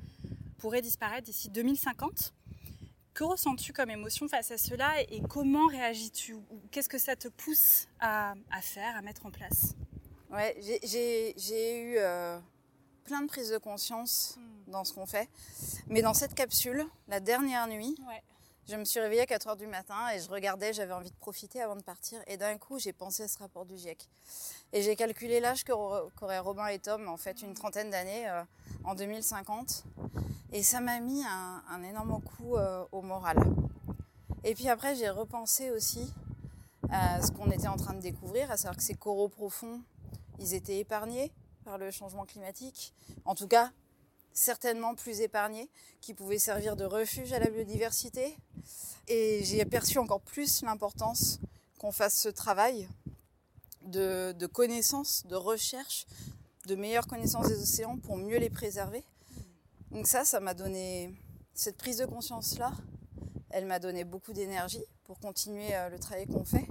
pourraient 0.57 0.81
disparaître 0.81 1.25
d'ici 1.27 1.51
2050. 1.51 2.33
Que 3.13 3.25
ressens-tu 3.25 3.75
comme 3.75 3.91
émotion 3.91 4.27
face 4.27 4.51
à 4.51 4.57
cela 4.57 5.03
et 5.03 5.21
comment 5.29 5.67
réagis-tu 5.67 6.37
Qu'est-ce 6.71 6.89
que 6.89 6.99
ça 6.99 7.15
te 7.15 7.29
pousse 7.29 7.89
à, 8.01 8.35
faire, 8.63 8.97
à 8.97 9.03
mettre 9.03 9.27
en 9.27 9.31
place? 9.31 9.75
Ouais, 10.31 10.57
j'ai 10.83 11.83
eu 11.83 11.97
euh, 11.99 12.39
plein 13.05 13.21
de 13.21 13.27
prises 13.27 13.51
de 13.51 13.59
conscience 13.59 14.39
hmm. 14.39 14.71
dans 14.71 14.85
ce 14.85 14.95
qu'on 14.95 15.07
fait. 15.07 15.29
Mais 15.89 16.01
dans 16.01 16.15
cette 16.15 16.35
capsule, 16.35 16.87
la 17.09 17.21
dernière 17.21 17.67
nuit, 17.67 17.97
je 18.69 18.77
me 18.77 18.85
suis 18.85 19.01
réveillée 19.01 19.23
à 19.23 19.27
4 19.27 19.49
h 19.49 19.57
du 19.57 19.67
matin 19.67 20.11
et 20.15 20.21
je 20.21 20.29
regardais, 20.29 20.75
j'avais 20.75 20.93
envie 20.93 21.11
de 21.11 21.17
profiter 21.17 21.63
avant 21.63 21.77
de 21.77 21.83
partir. 21.83 22.21
Et 22.27 22.37
d'un 22.37 22.59
coup, 22.59 22.79
j'ai 22.79 22.93
pensé 22.93 23.23
à 23.23 23.29
ce 23.29 23.39
rapport 23.39 23.65
du 23.65 23.79
GIEC. 23.79 24.07
Et 24.75 24.83
j'ai 24.83 24.95
calculé 24.95 25.41
l'âge 25.41 25.65
qu'auraient 25.65 26.39
Robin 26.39 26.67
et 26.67 26.79
Tom, 26.79 27.09
en 27.09 27.17
fait, 27.17 27.41
une 27.41 27.55
trentaine 27.55 27.89
d'années, 27.89 28.29
euh, 28.29 28.43
en 28.85 28.95
2050. 28.95 29.85
Et 30.53 30.63
ça 30.63 30.81
m'a 30.81 31.01
mis 31.01 31.25
un, 31.25 31.83
énorme 31.83 32.21
coup 32.21 32.57
euh, 32.57 32.85
au 32.93 33.01
moral. 33.01 33.39
Et 34.45 34.55
puis 34.55 34.69
après, 34.69 34.95
j'ai 34.95 35.09
repensé 35.09 35.71
aussi 35.71 36.13
à 36.91 37.23
ce 37.23 37.33
qu'on 37.33 37.51
était 37.51 37.69
en 37.69 37.77
train 37.77 37.95
de 37.95 38.01
découvrir, 38.01 38.51
à 38.51 38.59
savoir 38.59 38.77
que 38.77 38.83
ces 38.83 38.95
coraux 38.95 39.29
profonds, 39.29 39.81
ils 40.39 40.53
étaient 40.53 40.79
épargnés 40.79 41.33
par 41.65 41.79
le 41.79 41.91
changement 41.91 42.27
climatique. 42.27 42.95
En 43.25 43.35
tout 43.35 43.49
cas, 43.49 43.71
certainement 44.39 44.95
plus 44.95 45.21
épargnés, 45.21 45.69
qui 46.01 46.15
pouvaient 46.15 46.39
servir 46.39 46.77
de 46.77 46.85
refuge 46.85 47.33
à 47.33 47.39
la 47.39 47.51
biodiversité. 47.51 48.37
Et 49.09 49.45
j'ai 49.45 49.61
aperçu 49.61 49.99
encore 49.99 50.21
plus 50.21 50.63
l'importance 50.63 51.41
qu'on 51.79 51.93
fasse 51.93 52.15
ce 52.15 52.29
travail 52.29 52.89
de, 53.83 54.33
de 54.33 54.47
connaissance, 54.47 55.27
de 55.27 55.37
recherche, 55.37 56.07
de 56.67 56.75
meilleure 56.75 57.07
connaissance 57.07 57.49
des 57.49 57.61
océans 57.61 57.99
pour 57.99 58.17
mieux 58.17 58.39
les 58.39 58.51
préserver. 58.51 59.03
Donc 59.91 60.07
ça, 60.07 60.25
ça 60.25 60.41
m'a 60.41 60.55
donné 60.55 61.15
cette 61.55 61.77
prise 61.77 61.99
de 61.99 62.07
conscience-là. 62.07 62.73
Elle 63.51 63.65
m'a 63.67 63.79
donné 63.79 64.05
beaucoup 64.05 64.33
d'énergie 64.33 64.85
pour 65.05 65.19
continuer 65.19 65.75
euh, 65.75 65.89
le 65.89 65.99
travail 65.99 66.27
qu'on 66.27 66.45
fait. 66.45 66.69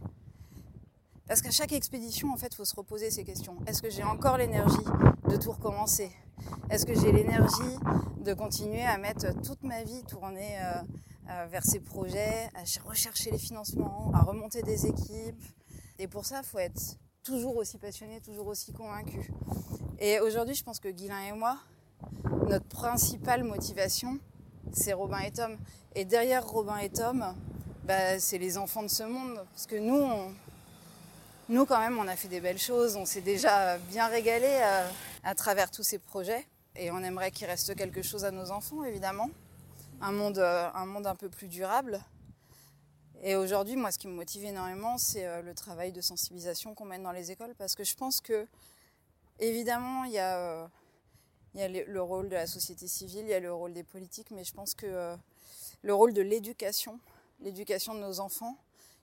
Parce 1.27 1.41
qu'à 1.41 1.51
chaque 1.51 1.73
expédition, 1.73 2.32
en 2.32 2.38
fait, 2.38 2.49
il 2.51 2.56
faut 2.56 2.65
se 2.65 2.75
reposer 2.75 3.10
ces 3.10 3.23
questions. 3.23 3.58
Est-ce 3.65 3.82
que 3.82 3.89
j'ai 3.89 4.03
encore 4.03 4.38
l'énergie 4.38 4.86
de 5.27 5.36
tout 5.36 5.51
recommencer? 5.51 6.12
Est-ce 6.69 6.86
que 6.86 6.93
j'ai 6.93 7.12
l'énergie 7.12 7.78
de 8.19 8.34
continuer 8.34 8.84
à 8.84 8.97
mettre 8.97 9.34
toute 9.41 9.63
ma 9.63 9.84
vie 9.84 10.04
tournée 10.04 10.58
euh, 10.60 10.82
euh, 11.30 11.45
vers 11.50 11.63
ces 11.63 11.80
projets, 11.80 12.50
à 12.56 12.88
rechercher 12.88 13.32
les 13.32 13.38
financements, 13.38 14.12
à 14.13 14.21
remonter 14.21 14.62
des 14.63 14.86
équipes? 14.86 15.43
Et 16.00 16.08
pour 16.08 16.26
ça, 16.26 16.41
il 16.43 16.45
faut 16.45 16.60
être 16.60 16.97
toujours 17.23 17.58
aussi 17.58 17.78
passionné, 17.78 18.21
toujours 18.21 18.47
aussi 18.47 18.71
convaincu. 18.73 19.32
Et 20.00 20.19
aujourd'hui, 20.19 20.56
je 20.56 20.63
pense 20.63 20.80
que 20.80 20.89
Guilain 20.89 21.21
et 21.28 21.32
moi, 21.32 21.58
notre 22.47 22.67
principale 22.67 23.43
motivation, 23.43 24.19
c'est 24.71 24.93
Robin 24.93 25.19
et 25.19 25.32
Tom. 25.32 25.58
Et 25.95 26.06
derrière 26.06 26.45
Robin 26.47 26.78
et 26.78 26.89
Tom, 26.89 27.26
bah, 27.86 28.19
c'est 28.19 28.38
les 28.38 28.58
enfants 28.58 28.84
de 28.84 28.89
ce 28.89 29.04
monde. 29.04 29.43
Parce 29.54 29.65
que 29.65 29.76
nous, 29.76 30.08
nous, 31.50 31.65
quand 31.65 31.80
même, 31.80 31.97
on 31.97 32.08
a 32.08 32.15
fait 32.15 32.28
des 32.28 32.41
belles 32.41 32.60
choses. 32.60 32.95
On 32.95 33.06
s'est 33.06 33.21
déjà 33.21 33.78
bien 33.78 34.08
régalé 34.08 34.47
euh, 34.47 34.88
à, 35.28 35.36
travers 35.36 35.72
tous 35.72 35.84
ces 35.84 36.00
projets. 36.00 36.48
Et 36.76 36.92
on 36.92 37.00
aimerait 37.00 37.32
qu'il 37.32 37.48
reste 37.48 37.76
quelque 37.76 38.02
chose 38.02 38.24
à 38.24 38.32
nos 38.32 38.52
enfants, 38.52 38.84
évidemment. 38.84 39.30
Un 40.00 40.12
monde, 40.12 40.38
euh, 40.38 40.70
un 40.74 40.86
monde 40.86 41.08
un 41.08 41.16
peu 41.16 41.30
plus 41.30 41.48
durable. 41.48 42.00
Et 43.22 43.36
aujourd'hui, 43.36 43.76
moi, 43.76 43.92
ce 43.92 43.98
qui 43.98 44.08
me 44.08 44.13
motive 44.13 44.46
énormément, 44.46 44.98
c'est 44.98 45.26
euh, 45.26 45.42
le 45.42 45.54
travail 45.54 45.92
de 45.92 46.02
sensibilisation 46.02 46.76
qu'on 46.76 46.86
mène 46.86 47.04
dans 47.04 47.12
les 47.12 47.32
écoles. 47.32 47.56
Parce 47.58 47.76
que 47.76 47.84
je 47.84 47.96
pense 47.96 48.22
que, 48.22 48.48
évidemment, 49.40 50.04
il 50.06 50.12
y 50.12 50.20
a, 50.20 50.70
il 51.56 51.60
y 51.60 51.63
a 51.63 51.68
le 51.68 52.02
rôle 52.02 52.30
de 52.30 52.36
la 52.36 52.48
société 52.48 52.88
civile, 52.88 53.26
il 53.26 53.30
y 53.30 53.34
a 53.34 53.40
le 53.40 53.54
rôle 53.54 53.74
des 53.74 53.84
politiques, 53.84 54.32
mais 54.32 54.44
je 54.44 54.54
pense 54.54 54.76
que 54.76 55.16
le 55.82 55.94
rôle 55.94 56.13
de 56.13 56.22
l'éducation, 56.22 57.00
l'éducation 57.40 57.96
de 57.96 58.00
nos 58.00 58.20
enfants, 58.20 58.58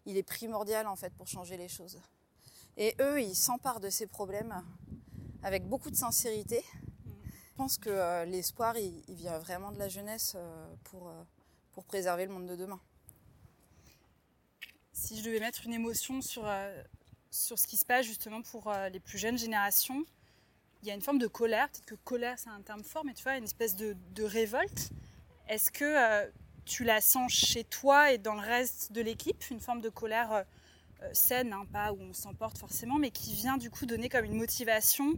il 0.07 0.17
est 0.17 0.23
primordial 0.23 0.87
en 0.87 0.97
fait 0.97 1.13
pour 1.15 1.27
changer 1.27 1.57
les 1.57 1.69
choses. 1.69 1.99
Et 2.77 2.95
eux, 3.01 3.21
ils 3.21 3.37
s'emparent 3.37 3.81
de 3.81 3.91
ces 3.91 4.07
problèmes 4.07 4.63
avec 5.45 5.69
beaucoup 5.69 5.91
de 5.91 5.97
sincérité. 5.97 6.65
Je 7.07 7.57
pense 7.57 7.79
que 7.79 7.91
euh, 7.91 8.25
l'espoir, 8.25 8.77
il, 8.79 9.03
vient 9.09 9.39
vraiment 9.39 9.71
de 9.71 9.79
la 9.79 9.89
jeunesse 9.89 10.33
euh, 10.37 10.67
pour, 10.85 11.09
euh, 11.09 11.23
pour 11.73 11.85
préserver 11.85 12.27
le 12.27 12.33
monde 12.33 12.47
de 12.47 12.57
demain. 12.57 12.81
Si 14.93 15.19
je 15.19 15.23
devais 15.25 15.39
mettre 15.39 15.65
une 15.67 15.75
émotion 15.75 16.23
sur, 16.23 16.49
sur 17.31 17.59
ce 17.59 17.67
qui 17.67 17.77
se 17.77 17.85
passe 17.85 18.07
justement 18.07 18.43
pour 18.43 18.73
les 18.93 19.01
plus 19.01 19.19
jeunes 19.19 19.37
générations, 19.37 20.05
il 20.81 20.89
y 20.89 20.91
a 20.93 20.95
une 20.95 21.03
forme 21.03 21.19
de 21.19 21.27
colère. 21.27 21.69
Peut-être 21.69 21.85
que 21.85 21.95
colère, 21.97 22.39
c'est 22.39 22.49
un 22.49 22.63
terme 22.63 22.85
fort, 22.85 23.05
mais 23.05 23.13
tu 23.13 23.25
vois, 23.25 23.37
une 23.37 23.45
espèce 23.45 23.75
de, 23.75 23.97
révolte. 24.23 24.91
Est-ce 25.49 25.73
que 25.73 26.31
tu 26.65 26.85
la 26.85 27.01
sens 27.01 27.33
chez 27.33 27.65
toi 27.65 28.13
et 28.13 28.19
dans 28.19 28.35
le 28.35 28.41
reste 28.41 28.93
de 28.93 29.01
l'équipe, 29.01 29.51
une 29.51 29.61
forme 29.61 29.81
de 29.81 29.91
colère 29.91 30.45
saine, 31.13 31.53
hein, 31.53 31.67
pas 31.73 31.93
où 31.93 32.01
on 32.01 32.13
s'emporte 32.13 32.59
forcément, 32.59 32.99
mais 32.99 33.11
qui 33.11 33.35
vient 33.35 33.57
du 33.57 33.71
coup 33.71 33.87
donner 33.87 34.09
comme 34.09 34.25
une 34.25 34.37
motivation 34.37 35.15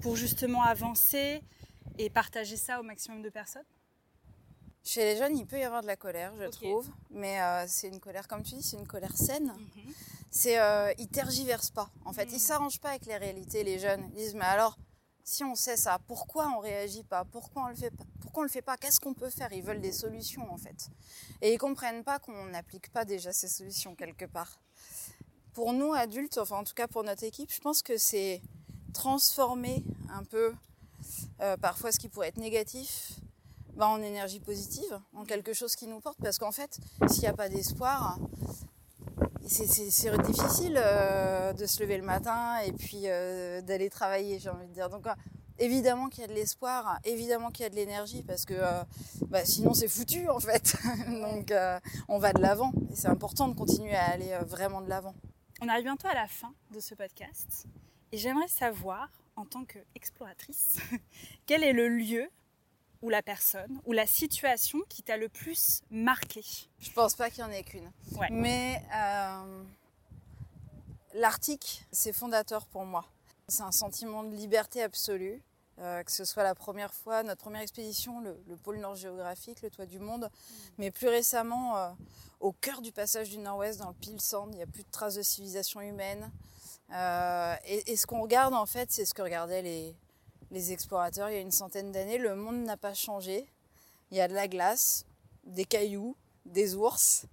pour 0.00 0.16
justement 0.16 0.62
avancer 0.62 1.42
et 1.98 2.10
partager 2.10 2.56
ça 2.56 2.80
au 2.80 2.82
maximum 2.82 3.22
de 3.22 3.28
personnes 3.28 3.64
Chez 4.84 5.04
les 5.04 5.16
jeunes, 5.16 5.36
il 5.36 5.46
peut 5.46 5.58
y 5.58 5.64
avoir 5.64 5.82
de 5.82 5.86
la 5.86 5.96
colère, 5.96 6.32
je 6.38 6.46
trouve, 6.46 6.88
mais 7.10 7.40
euh, 7.40 7.64
c'est 7.66 7.88
une 7.88 8.00
colère, 8.00 8.28
comme 8.28 8.42
tu 8.42 8.54
dis, 8.54 8.62
c'est 8.62 8.78
une 8.78 8.86
colère 8.86 9.16
saine. 9.16 9.52
Mhm. 9.56 9.94
C'est, 10.30 10.60
euh, 10.60 10.92
ils 10.98 11.08
tergiversent 11.08 11.72
pas. 11.72 11.90
En 12.04 12.12
fait, 12.12 12.24
ils 12.24 12.34
ils 12.36 12.40
s'arrangent 12.40 12.80
pas 12.80 12.90
avec 12.90 13.06
les 13.06 13.16
réalités. 13.16 13.64
Les 13.64 13.78
jeunes 13.78 14.04
ils 14.10 14.14
disent, 14.14 14.34
mais 14.34 14.44
alors, 14.44 14.78
si 15.24 15.44
on 15.44 15.54
sait 15.54 15.76
ça, 15.76 15.98
pourquoi 16.06 16.48
on 16.56 16.60
réagit 16.60 17.04
pas? 17.04 17.24
Pourquoi 17.24 17.64
on 17.64 17.68
le 17.68 17.74
fait 17.74 17.90
pas? 17.90 18.04
Pourquoi 18.20 18.42
on 18.42 18.44
le 18.44 18.50
fait 18.50 18.62
pas? 18.62 18.76
Qu'est-ce 18.76 19.00
qu'on 19.00 19.14
peut 19.14 19.30
faire? 19.30 19.52
Ils 19.52 19.62
veulent 19.62 19.80
des 19.80 19.92
solutions 19.92 20.50
en 20.52 20.56
fait. 20.56 20.88
Et 21.42 21.52
ils 21.52 21.58
comprennent 21.58 22.04
pas 22.04 22.18
qu'on 22.18 22.46
n'applique 22.46 22.90
pas 22.90 23.04
déjà 23.04 23.32
ces 23.32 23.48
solutions 23.48 23.94
quelque 23.94 24.24
part. 24.24 24.60
Pour 25.52 25.72
nous 25.72 25.92
adultes, 25.92 26.38
enfin 26.38 26.58
en 26.58 26.64
tout 26.64 26.74
cas 26.74 26.86
pour 26.86 27.02
notre 27.02 27.24
équipe, 27.24 27.52
je 27.52 27.60
pense 27.60 27.82
que 27.82 27.96
c'est 27.96 28.40
transformer 28.92 29.84
un 30.12 30.24
peu 30.24 30.52
euh, 31.40 31.56
parfois 31.56 31.92
ce 31.92 31.98
qui 31.98 32.08
pourrait 32.08 32.28
être 32.28 32.36
négatif 32.36 33.12
bah, 33.74 33.88
en 33.88 34.02
énergie 34.02 34.40
positive, 34.40 35.00
en 35.14 35.24
quelque 35.24 35.52
chose 35.52 35.74
qui 35.74 35.86
nous 35.86 36.00
porte. 36.00 36.18
Parce 36.22 36.38
qu'en 36.38 36.52
fait, 36.52 36.78
s'il 37.08 37.22
n'y 37.22 37.28
a 37.28 37.32
pas 37.32 37.48
d'espoir, 37.48 38.18
c'est 39.46 39.64
difficile 40.22 40.76
euh, 40.76 41.52
de 41.52 41.66
se 41.66 41.82
lever 41.82 41.96
le 41.96 42.04
matin 42.04 42.58
et 42.64 42.72
puis 42.72 43.02
euh, 43.06 43.62
d'aller 43.62 43.90
travailler, 43.90 44.38
j'ai 44.38 44.50
envie 44.50 44.66
de 44.66 44.72
dire. 44.72 44.90
Donc, 44.90 45.06
évidemment 45.58 46.08
qu'il 46.08 46.20
y 46.20 46.24
a 46.24 46.28
de 46.28 46.34
l'espoir, 46.34 46.98
évidemment 47.04 47.50
qu'il 47.50 47.62
y 47.64 47.66
a 47.66 47.70
de 47.70 47.76
l'énergie, 47.76 48.22
parce 48.22 48.44
que 48.44 48.54
bah, 49.26 49.44
sinon 49.44 49.74
c'est 49.74 49.88
foutu 49.88 50.28
en 50.28 50.40
fait. 50.40 50.76
Donc, 51.08 51.52
on 52.08 52.18
va 52.18 52.32
de 52.32 52.40
l'avant. 52.40 52.72
Et 52.92 52.96
c'est 52.96 53.08
important 53.08 53.48
de 53.48 53.54
continuer 53.54 53.94
à 53.94 54.04
aller 54.10 54.38
vraiment 54.46 54.82
de 54.82 54.88
l'avant. 54.88 55.14
On 55.62 55.68
arrive 55.68 55.84
bientôt 55.84 56.08
à 56.08 56.14
la 56.14 56.26
fin 56.26 56.54
de 56.70 56.80
ce 56.80 56.94
podcast. 56.94 57.66
Et 58.12 58.16
j'aimerais 58.16 58.48
savoir, 58.48 59.10
en 59.36 59.44
tant 59.44 59.66
qu'exploratrice, 59.66 60.78
quel 61.46 61.62
est 61.62 61.74
le 61.74 61.88
lieu 61.88 62.30
ou 63.02 63.10
la 63.10 63.22
personne 63.22 63.78
ou 63.84 63.92
la 63.92 64.06
situation 64.06 64.78
qui 64.88 65.02
t'a 65.02 65.18
le 65.18 65.28
plus 65.28 65.82
marqué? 65.90 66.42
Je 66.78 66.90
pense 66.92 67.14
pas 67.14 67.28
qu'il 67.28 67.40
y 67.40 67.42
en 67.42 67.50
ait 67.50 67.62
qu'une. 67.62 67.90
Mais 68.30 68.82
euh, 68.94 69.62
l'Arctique, 71.12 71.84
c'est 71.92 72.14
fondateur 72.14 72.64
pour 72.64 72.86
moi. 72.86 73.04
C'est 73.46 73.62
un 73.62 73.72
sentiment 73.72 74.24
de 74.24 74.34
liberté 74.34 74.82
absolue. 74.82 75.42
Euh, 75.78 76.02
que 76.02 76.12
ce 76.12 76.26
soit 76.26 76.42
la 76.42 76.54
première 76.54 76.92
fois, 76.92 77.22
notre 77.22 77.40
première 77.40 77.62
expédition, 77.62 78.20
le, 78.20 78.56
pôle 78.56 78.78
Nord 78.78 78.96
géographique, 78.96 79.62
le 79.62 79.70
toit 79.70 79.86
du 79.86 79.98
monde, 79.98 80.24
mm. 80.24 80.54
mais 80.76 80.90
plus 80.90 81.08
récemment, 81.08 81.76
euh, 81.78 81.90
au 82.40 82.52
cœur 82.52 82.80
du 82.80 82.90
passage 82.90 83.30
du 83.30 83.38
Nord-Ouest, 83.38 83.78
dans 83.78 83.88
le 83.88 83.94
Pile 83.94 84.20
Sand, 84.20 84.48
il 84.52 84.56
n'y 84.56 84.62
a 84.62 84.66
plus 84.66 84.82
de 84.82 84.90
traces 84.90 85.14
de 85.14 85.22
civilisation 85.22 85.80
humaine. 85.80 86.30
Euh, 86.92 87.54
et, 87.66 87.96
ce 87.96 88.06
qu'on 88.06 88.22
regarde 88.22 88.54
en 88.54 88.66
fait, 88.66 88.90
c'est 88.90 89.04
ce 89.04 89.14
que 89.14 89.22
regardaient 89.22 89.62
les, 89.62 90.72
explorateurs 90.72 91.30
il 91.30 91.34
y 91.34 91.38
a 91.38 91.40
une 91.40 91.52
centaine 91.52 91.92
d'années. 91.92 92.18
Le 92.18 92.34
monde 92.34 92.64
n'a 92.64 92.76
pas 92.76 92.94
changé. 92.94 93.46
Il 94.10 94.16
y 94.16 94.20
a 94.20 94.26
de 94.26 94.34
la 94.34 94.48
glace, 94.48 95.04
des 95.44 95.64
cailloux, 95.64 96.16
des 96.46 96.74
ours. 96.74 97.26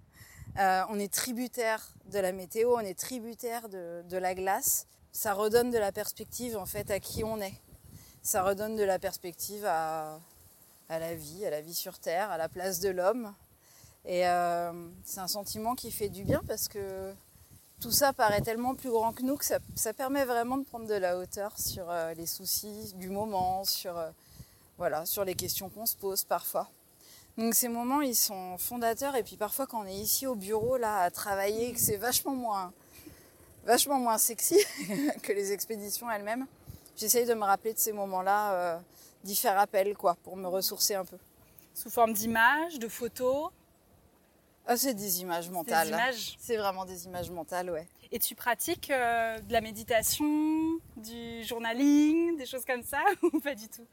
Euh, 0.58 0.82
on 0.90 0.98
est 0.98 1.12
tributaire 1.12 1.88
de 2.06 2.18
la 2.18 2.32
météo, 2.32 2.74
on 2.76 2.80
est 2.80 2.98
tributaire 2.98 3.68
de, 3.68 4.16
la 4.16 4.34
glace. 4.34 4.86
Ça 5.12 5.32
redonne 5.32 5.70
de 5.70 5.78
la 5.78 5.90
perspective 5.90 6.56
en 6.56 6.66
fait 6.66 6.90
à 6.90 7.00
qui 7.00 7.24
on 7.24 7.40
est. 7.40 7.54
Ça 8.22 8.42
redonne 8.42 8.76
de 8.76 8.84
la 8.84 8.98
perspective 8.98 9.64
à 9.64 10.20
la 10.88 11.14
vie, 11.14 11.46
à 11.46 11.50
la 11.50 11.60
vie 11.60 11.74
sur 11.74 11.98
Terre, 11.98 12.30
à 12.30 12.36
la 12.36 12.48
place 12.48 12.78
de 12.80 12.90
l'homme. 12.90 13.34
Et 14.04 14.26
euh, 14.26 14.72
c'est 15.04 15.20
un 15.20 15.28
sentiment 15.28 15.74
qui 15.74 15.90
fait 15.90 16.08
du 16.08 16.24
bien 16.24 16.40
parce 16.46 16.68
que 16.68 17.12
tout 17.80 17.90
ça 17.90 18.12
paraît 18.12 18.40
tellement 18.40 18.74
plus 18.74 18.90
grand 18.90 19.12
que 19.12 19.22
nous 19.22 19.36
que 19.36 19.44
ça, 19.44 19.60
permet 19.92 20.24
vraiment 20.24 20.58
de 20.58 20.64
prendre 20.64 20.86
de 20.86 20.94
la 20.94 21.18
hauteur 21.18 21.58
sur 21.58 21.90
euh, 21.90 22.14
les 22.14 22.26
soucis 22.26 22.92
du 22.96 23.08
moment, 23.08 23.64
sur, 23.64 23.96
euh, 23.96 24.10
voilà, 24.78 25.06
sur 25.06 25.24
les 25.24 25.34
questions 25.34 25.68
qu'on 25.68 25.86
se 25.86 25.96
pose 25.96 26.24
parfois. 26.24 26.68
Donc 27.36 27.54
ces 27.54 27.68
moments, 27.68 28.00
ils 28.00 28.16
sont 28.16 28.58
fondateurs. 28.58 29.14
Et 29.14 29.22
puis 29.22 29.36
parfois, 29.36 29.66
quand 29.66 29.82
on 29.82 29.86
est 29.86 29.94
ici 29.94 30.26
au 30.26 30.34
bureau, 30.34 30.76
là, 30.76 31.00
à 31.00 31.10
travailler, 31.10 31.72
que 31.72 31.80
c'est 31.80 31.96
vachement 31.96 32.34
moins, 32.34 32.72
vachement 33.64 33.98
moins 33.98 34.18
sexy 34.18 34.58
que 35.22 35.32
les 35.32 35.52
expéditions 35.52 36.10
elles-mêmes, 36.10 36.46
j'essaye 36.96 37.26
de 37.26 37.34
me 37.34 37.44
rappeler 37.44 37.74
de 37.74 37.78
ces 37.78 37.92
moments-là, 37.92 38.80
d'y 39.22 39.36
faire 39.36 39.56
appel, 39.58 39.96
quoi, 39.96 40.16
pour 40.24 40.36
me 40.36 40.48
ressourcer 40.48 40.96
un 40.96 41.04
peu. 41.04 41.18
Sous 41.74 41.90
forme 41.90 42.12
d'images, 42.12 42.80
de 42.80 42.88
photos 42.88 43.50
ah, 44.70 44.76
c'est 44.76 44.92
des 44.92 45.22
images 45.22 45.48
mentales. 45.48 45.98
C'est 46.38 46.58
vraiment 46.58 46.84
des 46.84 47.06
images 47.06 47.30
mentales, 47.30 47.70
ouais. 47.70 47.86
Et 48.12 48.18
tu 48.18 48.34
pratiques 48.34 48.90
euh, 48.90 49.38
de 49.38 49.50
la 49.50 49.62
méditation, 49.62 50.26
du 50.94 51.42
journaling, 51.42 52.36
des 52.36 52.44
choses 52.44 52.66
comme 52.66 52.82
ça 52.82 52.98
ou 53.22 53.40
pas 53.40 53.54
du 53.54 53.66
tout? 53.68 53.86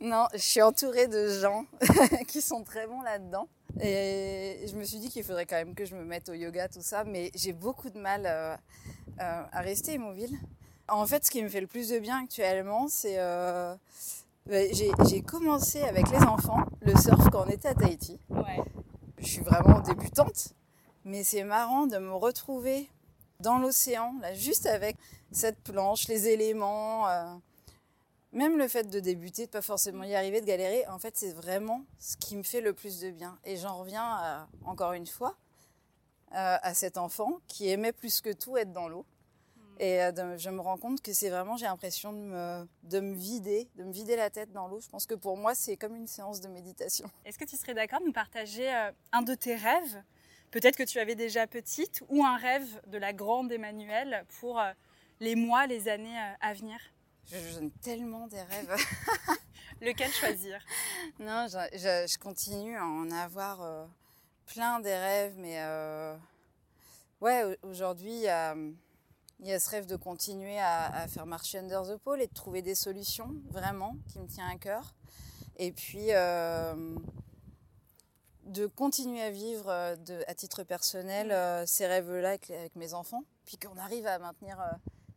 Non, 0.00 0.28
je 0.32 0.38
suis 0.38 0.62
entourée 0.62 1.08
de 1.08 1.28
gens 1.28 1.66
qui 2.28 2.40
sont 2.40 2.64
très 2.64 2.86
bons 2.86 3.02
là-dedans. 3.02 3.48
Et 3.82 4.64
je 4.66 4.74
me 4.76 4.82
suis 4.82 4.98
dit 4.98 5.10
qu'il 5.10 5.24
faudrait 5.24 5.44
quand 5.44 5.56
même 5.56 5.74
que 5.74 5.84
je 5.84 5.94
me 5.94 6.06
mette 6.06 6.30
au 6.30 6.34
yoga, 6.34 6.68
tout 6.68 6.80
ça, 6.80 7.04
mais 7.04 7.30
j'ai 7.34 7.52
beaucoup 7.52 7.90
de 7.90 7.98
mal 7.98 8.22
euh, 8.24 8.56
euh, 9.20 9.42
à 9.52 9.60
rester 9.60 9.92
immobile. 9.92 10.38
En 10.88 11.04
fait, 11.04 11.26
ce 11.26 11.30
qui 11.30 11.42
me 11.42 11.50
fait 11.50 11.60
le 11.60 11.66
plus 11.66 11.90
de 11.90 11.98
bien 11.98 12.22
actuellement, 12.22 12.88
c'est... 12.88 13.18
j'ai 14.48 15.20
commencé 15.20 15.82
avec 15.82 16.08
les 16.08 16.22
enfants 16.22 16.64
le 16.80 16.96
surf 16.96 17.28
quand 17.30 17.44
on 17.46 17.50
était 17.50 17.68
à 17.68 17.74
Tahiti. 17.74 18.18
Ouais 18.30 18.64
je 19.20 19.26
suis 19.26 19.42
vraiment 19.42 19.80
débutante, 19.80 20.54
mais 21.04 21.22
c'est 21.24 21.44
marrant 21.44 21.86
de 21.86 21.98
me 21.98 22.14
retrouver 22.14 22.88
dans 23.40 23.58
l'océan, 23.58 24.14
là, 24.20 24.34
juste 24.34 24.66
avec 24.66 24.96
cette 25.32 25.62
planche, 25.62 26.08
les 26.08 26.28
éléments. 26.28 27.08
Euh, 27.08 27.34
même 28.32 28.58
le 28.58 28.68
fait 28.68 28.88
de 28.88 29.00
débuter, 29.00 29.46
de 29.46 29.50
pas 29.50 29.62
forcément 29.62 30.04
y 30.04 30.14
arriver, 30.14 30.40
de 30.40 30.46
galérer, 30.46 30.86
en 30.86 30.98
fait, 30.98 31.16
c'est 31.16 31.32
vraiment 31.32 31.84
ce 31.98 32.16
qui 32.16 32.36
me 32.36 32.42
fait 32.42 32.60
le 32.60 32.72
plus 32.72 33.00
de 33.00 33.10
bien. 33.10 33.38
Et 33.44 33.56
j'en 33.56 33.78
reviens 33.78 34.48
encore 34.64 34.92
une 34.92 35.06
fois 35.06 35.36
euh, 36.32 36.56
à 36.62 36.74
cet 36.74 36.96
enfant 36.96 37.40
qui 37.48 37.68
aimait 37.68 37.92
plus 37.92 38.20
que 38.20 38.32
tout 38.32 38.56
être 38.56 38.72
dans 38.72 38.88
l'eau. 38.88 39.04
Et 39.82 40.02
euh, 40.02 40.36
je 40.36 40.50
me 40.50 40.60
rends 40.60 40.76
compte 40.76 41.00
que 41.00 41.14
c'est 41.14 41.30
vraiment, 41.30 41.56
j'ai 41.56 41.64
l'impression 41.64 42.12
de 42.12 42.18
me, 42.18 42.68
de 42.82 43.00
me 43.00 43.14
vider, 43.14 43.66
de 43.76 43.84
me 43.84 43.90
vider 43.90 44.14
la 44.14 44.28
tête 44.28 44.52
dans 44.52 44.68
l'eau. 44.68 44.78
Je 44.78 44.90
pense 44.90 45.06
que 45.06 45.14
pour 45.14 45.38
moi, 45.38 45.54
c'est 45.54 45.78
comme 45.78 45.96
une 45.96 46.06
séance 46.06 46.42
de 46.42 46.48
méditation. 46.48 47.10
Est-ce 47.24 47.38
que 47.38 47.46
tu 47.46 47.56
serais 47.56 47.72
d'accord 47.72 48.00
de 48.00 48.04
nous 48.04 48.12
partager 48.12 48.70
euh, 48.70 48.92
un 49.12 49.22
de 49.22 49.34
tes 49.34 49.56
rêves 49.56 50.02
Peut-être 50.50 50.76
que 50.76 50.82
tu 50.82 50.98
avais 50.98 51.14
déjà 51.14 51.46
petite, 51.46 52.02
ou 52.10 52.22
un 52.26 52.36
rêve 52.36 52.68
de 52.88 52.98
la 52.98 53.14
grande 53.14 53.50
Emmanuelle 53.52 54.26
pour 54.40 54.60
euh, 54.60 54.70
les 55.18 55.34
mois, 55.34 55.66
les 55.66 55.88
années 55.88 56.18
à 56.42 56.52
venir? 56.52 56.78
Je 57.32 57.54
donne 57.54 57.70
tellement 57.70 58.26
des 58.26 58.42
rêves. 58.42 58.76
Lequel 59.80 60.10
choisir? 60.12 60.62
Non, 61.18 61.46
je, 61.48 62.06
je, 62.06 62.18
continue 62.18 62.76
à 62.76 62.84
en 62.84 63.10
avoir 63.12 63.88
plein 64.44 64.80
des 64.80 64.94
rêves, 64.94 65.34
mais 65.38 65.58
ouais, 67.22 67.56
aujourd'hui, 67.62 68.22
il 68.22 68.28
a 68.28 68.54
il 69.40 69.48
y 69.48 69.52
a 69.52 69.60
ce 69.60 69.70
rêve 69.70 69.86
de 69.86 69.96
continuer 69.96 70.58
à, 70.58 71.06
faire 71.08 71.26
marcher 71.26 71.58
under 71.58 71.82
the 71.82 71.96
pole 71.96 72.20
et 72.20 72.26
de 72.26 72.34
trouver 72.34 72.62
des 72.62 72.74
solutions, 72.74 73.34
vraiment, 73.50 73.96
qui 74.08 74.18
me 74.18 74.26
tient 74.26 74.48
à 74.48 74.56
cœur. 74.56 74.94
Et 75.56 75.72
puis, 75.72 76.12
euh, 76.12 76.94
de 78.44 78.66
continuer 78.66 79.22
à 79.22 79.30
vivre 79.30 79.68
euh, 79.68 79.96
à 80.26 80.34
titre 80.34 80.62
personnel 80.62 81.32
euh, 81.32 81.64
ces 81.66 81.86
rêves-là 81.86 82.30
avec, 82.30 82.76
mes 82.76 82.92
enfants, 82.92 83.24
puis 83.46 83.56
qu'on 83.56 83.76
arrive 83.78 84.06
à 84.06 84.18
maintenir 84.18 84.58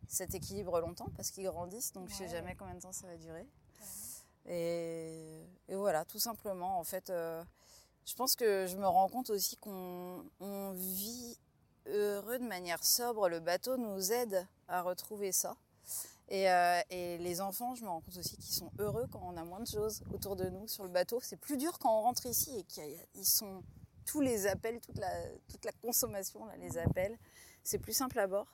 cet 0.08 0.34
équilibre 0.34 0.80
longtemps, 0.80 1.10
parce 1.16 1.30
qu'ils 1.30 1.44
grandissent, 1.44 1.92
donc 1.92 2.08
je 2.08 2.14
ne 2.14 2.18
sais 2.18 2.28
jamais 2.28 2.54
combien 2.54 2.74
de 2.74 2.80
temps 2.80 2.92
ça 2.92 3.06
va 3.06 3.16
durer. 3.16 3.46
Et, 4.46 5.46
et 5.68 5.74
voilà, 5.74 6.04
tout 6.04 6.18
simplement, 6.18 6.78
en 6.78 6.84
fait, 6.84 7.08
je 7.08 8.14
pense 8.14 8.36
que 8.36 8.66
je 8.66 8.76
me 8.76 8.86
rends 8.86 9.08
compte 9.08 9.30
aussi 9.30 9.56
qu'on 9.56 10.24
vit 10.74 11.38
heureux 11.86 12.38
de 12.38 12.44
manière 12.44 12.82
sobre, 12.84 13.28
le 13.28 13.40
bateau 13.40 13.76
nous 13.76 14.12
aide 14.12 14.46
à 14.68 14.82
retrouver 14.82 15.32
ça. 15.32 15.56
Euh, 16.32 16.80
et, 16.90 17.18
les 17.18 17.40
enfants, 17.40 17.74
je 17.74 17.84
me 17.84 17.88
rends 17.88 18.00
compte 18.00 18.16
aussi 18.16 18.36
qu'ils 18.36 18.54
sont 18.54 18.70
heureux 18.78 19.06
quand 19.12 19.22
on 19.22 19.36
a 19.36 19.44
moins 19.44 19.60
de 19.60 19.66
choses 19.66 20.02
autour 20.12 20.36
de 20.36 20.48
nous 20.48 20.66
sur 20.66 20.84
le 20.84 20.90
bateau. 20.90 21.20
C'est 21.22 21.36
plus 21.36 21.56
dur 21.56 21.78
quand 21.78 21.98
on 21.98 22.02
rentre 22.02 22.26
ici 22.26 22.58
et 22.58 22.64
qu'ils 22.64 23.26
sont 23.26 23.62
tous 24.06 24.20
les 24.20 24.46
appels, 24.46 24.80
toute 24.80 24.98
la, 24.98 25.10
toute 25.48 25.64
la 25.64 25.72
consommation, 25.72 26.44
là, 26.46 26.56
les 26.56 26.78
appels. 26.78 27.18
C'est 27.62 27.78
plus 27.78 27.92
simple 27.92 28.18
à 28.18 28.26
bord. 28.26 28.46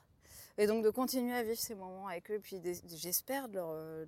Et 0.57 0.67
donc 0.67 0.83
de 0.83 0.89
continuer 0.89 1.33
à 1.33 1.43
vivre 1.43 1.57
ces 1.57 1.75
moments 1.75 2.07
avec 2.07 2.29
eux, 2.31 2.39
puis 2.39 2.61
j'espère 2.87 3.49
de 3.49 3.59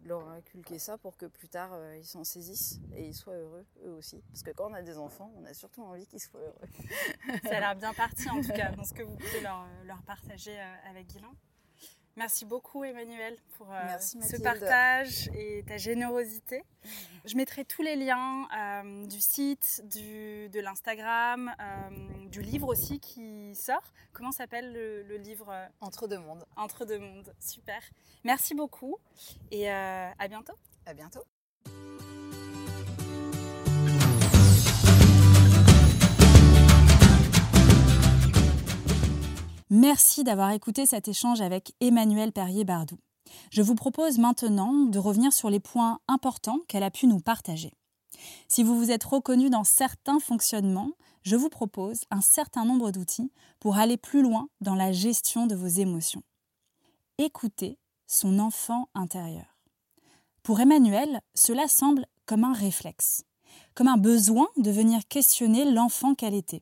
leur, 0.05 0.27
inculquer 0.29 0.79
ça 0.79 0.97
pour 0.97 1.17
que 1.17 1.25
plus 1.25 1.47
tard 1.47 1.71
euh, 1.73 1.97
ils 1.97 2.05
s'en 2.05 2.23
saisissent 2.23 2.79
et 2.95 3.07
ils 3.07 3.13
soient 3.13 3.35
heureux 3.35 3.65
eux 3.85 3.91
aussi. 3.91 4.21
Parce 4.29 4.43
que 4.43 4.51
quand 4.51 4.69
on 4.71 4.73
a 4.73 4.81
des 4.81 4.97
enfants, 4.97 5.31
on 5.37 5.45
a 5.45 5.53
surtout 5.53 5.83
envie 5.83 6.07
qu'ils 6.07 6.19
soient 6.19 6.39
heureux. 6.39 7.39
ça 7.43 7.57
a 7.57 7.59
l'air 7.59 7.75
bien 7.75 7.93
parti 7.93 8.29
en 8.29 8.41
tout 8.41 8.47
cas 8.55 8.71
dans 8.71 8.83
ce 8.83 8.93
que 8.93 9.03
vous 9.03 9.15
pouvez 9.15 9.41
leur, 9.41 9.65
leur 9.85 10.01
partager 10.03 10.57
euh, 10.59 10.89
avec 10.89 11.07
Guilain. 11.07 11.33
Merci 12.15 12.45
beaucoup 12.45 12.83
Emmanuel 12.83 13.35
pour 13.57 13.71
euh, 13.71 13.97
ce 13.97 14.37
partage 14.41 15.29
et 15.35 15.63
ta 15.67 15.77
générosité. 15.77 16.63
Je 17.25 17.35
mettrai 17.35 17.65
tous 17.65 17.81
les 17.81 17.95
liens 17.95 18.47
euh, 18.55 19.07
du 19.07 19.19
site, 19.19 19.81
du, 19.85 20.47
de 20.49 20.59
l'Instagram, 20.59 21.51
euh, 21.59 22.27
du 22.27 22.41
livre 22.41 22.67
aussi 22.67 22.99
qui 22.99 23.55
sort. 23.55 23.93
Comment 24.11 24.31
s'appelle 24.31 24.73
le, 24.73 25.17
livre 25.17 25.51
Entre 25.81 26.07
deux 26.07 26.19
mondes. 26.19 26.45
Entre 26.55 26.85
deux 26.85 26.99
mondes, 26.99 27.33
super. 27.39 27.81
Merci 28.23 28.53
beaucoup 28.53 28.97
et 29.49 29.69
à 29.69 30.27
bientôt. 30.27 30.53
À 30.85 30.93
bientôt. 30.93 31.23
Merci 39.75 40.23
d'avoir 40.23 40.51
écouté 40.51 40.85
cet 40.85 41.07
échange 41.07 41.41
avec 41.41 41.73
Emmanuel 41.79 42.31
Perrier-Bardou. 42.31 42.99
Je 43.49 43.63
vous 43.63 43.73
propose 43.73 44.19
maintenant 44.19 44.71
de 44.71 44.99
revenir 44.99 45.33
sur 45.33 45.49
les 45.49 45.59
points 45.59 45.99
importants 46.07 46.59
qu'elle 46.67 46.83
a 46.83 46.91
pu 46.91 47.07
nous 47.07 47.19
partager. 47.19 47.73
Si 48.47 48.61
vous 48.61 48.77
vous 48.77 48.91
êtes 48.91 49.03
reconnu 49.03 49.49
dans 49.49 49.63
certains 49.63 50.19
fonctionnements, 50.19 50.91
je 51.23 51.35
vous 51.35 51.49
propose 51.49 52.01
un 52.11 52.21
certain 52.21 52.65
nombre 52.65 52.91
d'outils 52.91 53.31
pour 53.59 53.77
aller 53.77 53.97
plus 53.97 54.21
loin 54.21 54.47
dans 54.61 54.75
la 54.75 54.91
gestion 54.91 55.47
de 55.47 55.55
vos 55.55 55.65
émotions. 55.65 56.21
Écoutez 57.17 57.79
son 58.05 58.37
enfant 58.37 58.89
intérieur. 58.93 59.57
Pour 60.43 60.59
Emmanuel, 60.59 61.19
cela 61.33 61.67
semble 61.67 62.05
comme 62.27 62.43
un 62.43 62.53
réflexe, 62.53 63.23
comme 63.73 63.87
un 63.87 63.97
besoin 63.97 64.49
de 64.55 64.69
venir 64.69 65.01
questionner 65.07 65.65
l'enfant 65.65 66.13
qu'elle 66.13 66.35
était. 66.35 66.61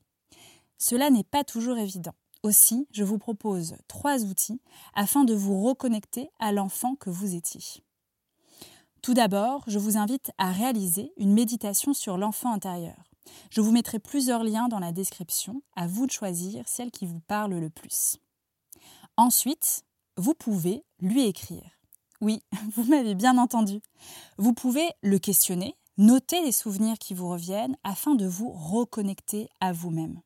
Cela 0.77 1.09
n'est 1.09 1.25
pas 1.25 1.43
toujours 1.43 1.77
évident. 1.77 2.13
Aussi, 2.43 2.87
je 2.91 3.03
vous 3.03 3.19
propose 3.19 3.75
trois 3.87 4.23
outils 4.23 4.61
afin 4.95 5.23
de 5.23 5.35
vous 5.35 5.63
reconnecter 5.63 6.29
à 6.39 6.51
l'enfant 6.51 6.95
que 6.95 7.11
vous 7.11 7.35
étiez. 7.35 7.83
Tout 9.03 9.13
d'abord, 9.13 9.63
je 9.67 9.77
vous 9.77 9.97
invite 9.97 10.31
à 10.37 10.51
réaliser 10.51 11.13
une 11.17 11.33
méditation 11.33 11.93
sur 11.93 12.17
l'enfant 12.17 12.53
intérieur. 12.53 13.11
Je 13.49 13.61
vous 13.61 13.71
mettrai 13.71 13.99
plusieurs 13.99 14.43
liens 14.43 14.67
dans 14.67 14.79
la 14.79 14.91
description, 14.91 15.61
à 15.75 15.87
vous 15.87 16.07
de 16.07 16.11
choisir 16.11 16.67
celle 16.67 16.91
qui 16.91 17.05
vous 17.05 17.19
parle 17.19 17.53
le 17.53 17.69
plus. 17.69 18.17
Ensuite, 19.17 19.83
vous 20.17 20.33
pouvez 20.33 20.83
lui 20.99 21.25
écrire. 21.25 21.79
Oui, 22.21 22.43
vous 22.75 22.83
m'avez 22.83 23.15
bien 23.15 23.37
entendu. 23.37 23.81
Vous 24.37 24.53
pouvez 24.53 24.89
le 25.01 25.19
questionner, 25.19 25.75
noter 25.97 26.41
les 26.41 26.51
souvenirs 26.51 26.97
qui 26.97 27.13
vous 27.13 27.29
reviennent 27.29 27.77
afin 27.83 28.15
de 28.15 28.25
vous 28.25 28.51
reconnecter 28.51 29.49
à 29.59 29.73
vous-même. 29.73 30.21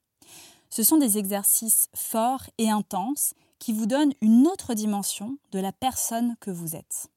Ce 0.75 0.83
sont 0.83 0.97
des 0.97 1.17
exercices 1.17 1.88
forts 1.93 2.49
et 2.57 2.69
intenses 2.69 3.33
qui 3.59 3.71
vous 3.71 3.85
donnent 3.85 4.11
une 4.19 4.45
autre 4.45 4.73
dimension 4.73 5.38
de 5.53 5.59
la 5.59 5.71
personne 5.71 6.35
que 6.41 6.51
vous 6.51 6.75
êtes. 6.75 7.07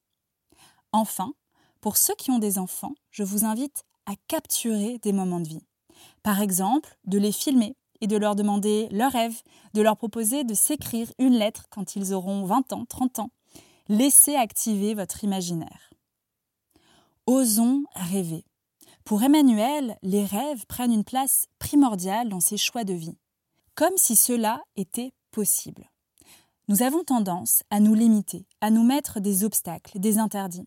Enfin, 0.93 1.33
pour 1.81 1.97
ceux 1.97 2.15
qui 2.15 2.31
ont 2.31 2.39
des 2.39 2.61
enfants, 2.61 2.95
je 3.11 3.25
vous 3.25 3.45
invite 3.45 3.85
à 4.07 4.13
capturer 4.29 4.99
des 4.99 5.13
moments 5.13 5.41
de 5.41 5.49
vie. 5.49 5.67
Par 6.23 6.41
exemple, 6.41 6.97
de 7.05 7.19
les 7.19 7.33
filmer 7.33 7.75
et 8.01 8.07
de 8.07 8.17
leur 8.17 8.37
demander 8.37 8.87
leurs 8.93 9.11
rêves, 9.11 9.43
de 9.75 9.83
leur 9.83 9.97
proposer 9.97 10.45
de 10.45 10.55
s'écrire 10.55 11.13
une 11.19 11.35
lettre 11.35 11.67
quand 11.69 11.97
ils 11.97 12.15
auront 12.15 12.45
20 12.45 12.73
ans, 12.75 12.85
30 12.85 13.19
ans. 13.19 13.31
Laissez 13.89 14.37
activer 14.37 14.95
votre 14.95 15.25
imaginaire. 15.25 15.91
Osons 17.27 17.83
rêver. 17.97 18.45
Pour 19.03 19.25
Emmanuel, 19.25 19.99
les 20.03 20.25
rêves 20.25 20.65
prennent 20.67 20.93
une 20.93 21.03
place 21.03 21.49
primordiale 21.59 22.29
dans 22.29 22.41
ses 22.41 22.57
choix 22.57 22.85
de 22.85 22.95
vie, 22.95 23.17
comme 23.79 23.97
si 23.97 24.17
cela 24.17 24.61
était 24.75 25.13
possible. 25.31 25.89
Nous 26.67 26.83
avons 26.83 27.05
tendance 27.05 27.63
à 27.71 27.79
nous 27.79 27.95
limiter, 27.95 28.45
à 28.61 28.71
nous 28.71 28.83
mettre 28.83 29.21
des 29.21 29.45
obstacles, 29.45 30.01
des 30.01 30.19
interdits. 30.19 30.67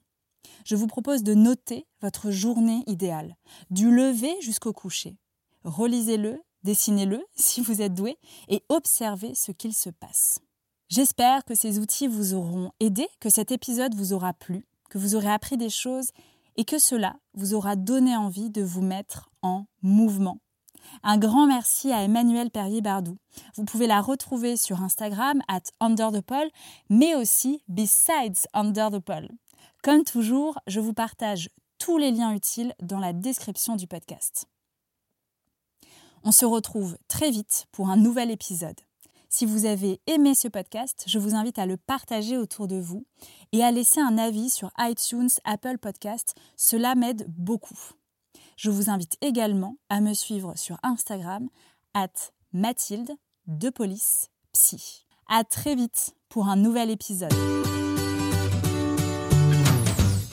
Je 0.63 0.77
vous 0.77 0.87
propose 0.87 1.21
de 1.21 1.33
noter 1.33 1.85
votre 2.01 2.31
journée 2.31 2.85
idéale, 2.87 3.35
du 3.69 3.91
lever 3.91 4.33
jusqu'au 4.39 4.71
coucher. 4.71 5.17
Relisez-le, 5.65 6.41
dessinez-le 6.63 7.21
si 7.35 7.59
vous 7.59 7.81
êtes 7.81 7.95
doué 7.95 8.17
et 8.47 8.63
observez 8.69 9.35
ce 9.35 9.51
qu'il 9.51 9.73
se 9.73 9.89
passe. 9.89 10.39
J'espère 10.87 11.43
que 11.43 11.53
ces 11.53 11.79
outils 11.79 12.07
vous 12.07 12.33
auront 12.33 12.71
aidé, 12.79 13.09
que 13.19 13.29
cet 13.29 13.51
épisode 13.51 13.93
vous 13.93 14.13
aura 14.13 14.31
plu, 14.31 14.65
que 14.89 14.97
vous 14.97 15.15
aurez 15.15 15.31
appris 15.33 15.57
des 15.57 15.69
choses 15.69 16.11
et 16.55 16.63
que 16.63 16.79
cela 16.79 17.17
vous 17.33 17.55
aura 17.55 17.75
donné 17.75 18.15
envie 18.15 18.51
de 18.51 18.63
vous 18.63 18.81
mettre 18.81 19.29
en 19.41 19.65
mouvement. 19.81 20.39
Un 21.03 21.17
grand 21.17 21.47
merci 21.47 21.91
à 21.91 22.03
Emmanuel 22.03 22.51
Perrier-Bardou. 22.51 23.17
Vous 23.55 23.65
pouvez 23.65 23.87
la 23.87 24.01
retrouver 24.01 24.57
sur 24.57 24.81
Instagram 24.81 25.41
at 25.47 25.63
Under 25.79 26.11
the 26.11 26.21
Pole, 26.21 26.49
mais 26.89 27.15
aussi 27.15 27.63
Besides 27.67 28.47
Under 28.53 28.91
the 28.91 28.99
Pole. 28.99 29.29
Comme 29.83 30.03
toujours, 30.03 30.59
je 30.67 30.79
vous 30.79 30.93
partage 30.93 31.49
tous 31.79 31.97
les 31.97 32.11
liens 32.11 32.33
utiles 32.33 32.75
dans 32.81 32.99
la 32.99 33.13
description 33.13 33.75
du 33.75 33.87
podcast. 33.87 34.45
On 36.23 36.31
se 36.31 36.45
retrouve 36.45 36.97
très 37.07 37.31
vite 37.31 37.65
pour 37.71 37.89
un 37.89 37.97
nouvel 37.97 38.29
épisode. 38.29 38.79
Si 39.29 39.45
vous 39.45 39.65
avez 39.65 40.01
aimé 40.07 40.35
ce 40.35 40.49
podcast, 40.49 41.05
je 41.07 41.17
vous 41.17 41.35
invite 41.35 41.57
à 41.57 41.65
le 41.65 41.77
partager 41.77 42.37
autour 42.37 42.67
de 42.67 42.75
vous 42.75 43.05
et 43.53 43.63
à 43.63 43.71
laisser 43.71 44.01
un 44.01 44.17
avis 44.17 44.49
sur 44.49 44.71
iTunes, 44.77 45.29
Apple 45.45 45.77
Podcast. 45.77 46.35
Cela 46.57 46.95
m'aide 46.95 47.25
beaucoup. 47.29 47.93
Je 48.55 48.69
vous 48.69 48.89
invite 48.89 49.17
également 49.21 49.77
à 49.89 50.01
me 50.01 50.13
suivre 50.13 50.53
sur 50.55 50.77
Instagram, 50.83 51.49
at 51.93 52.31
Mathilde 52.53 53.11
de 53.47 53.69
Police 53.69 54.29
Psy. 54.53 55.05
À 55.27 55.43
très 55.43 55.75
vite 55.75 56.15
pour 56.29 56.47
un 56.47 56.55
nouvel 56.55 56.89
épisode. 56.89 57.33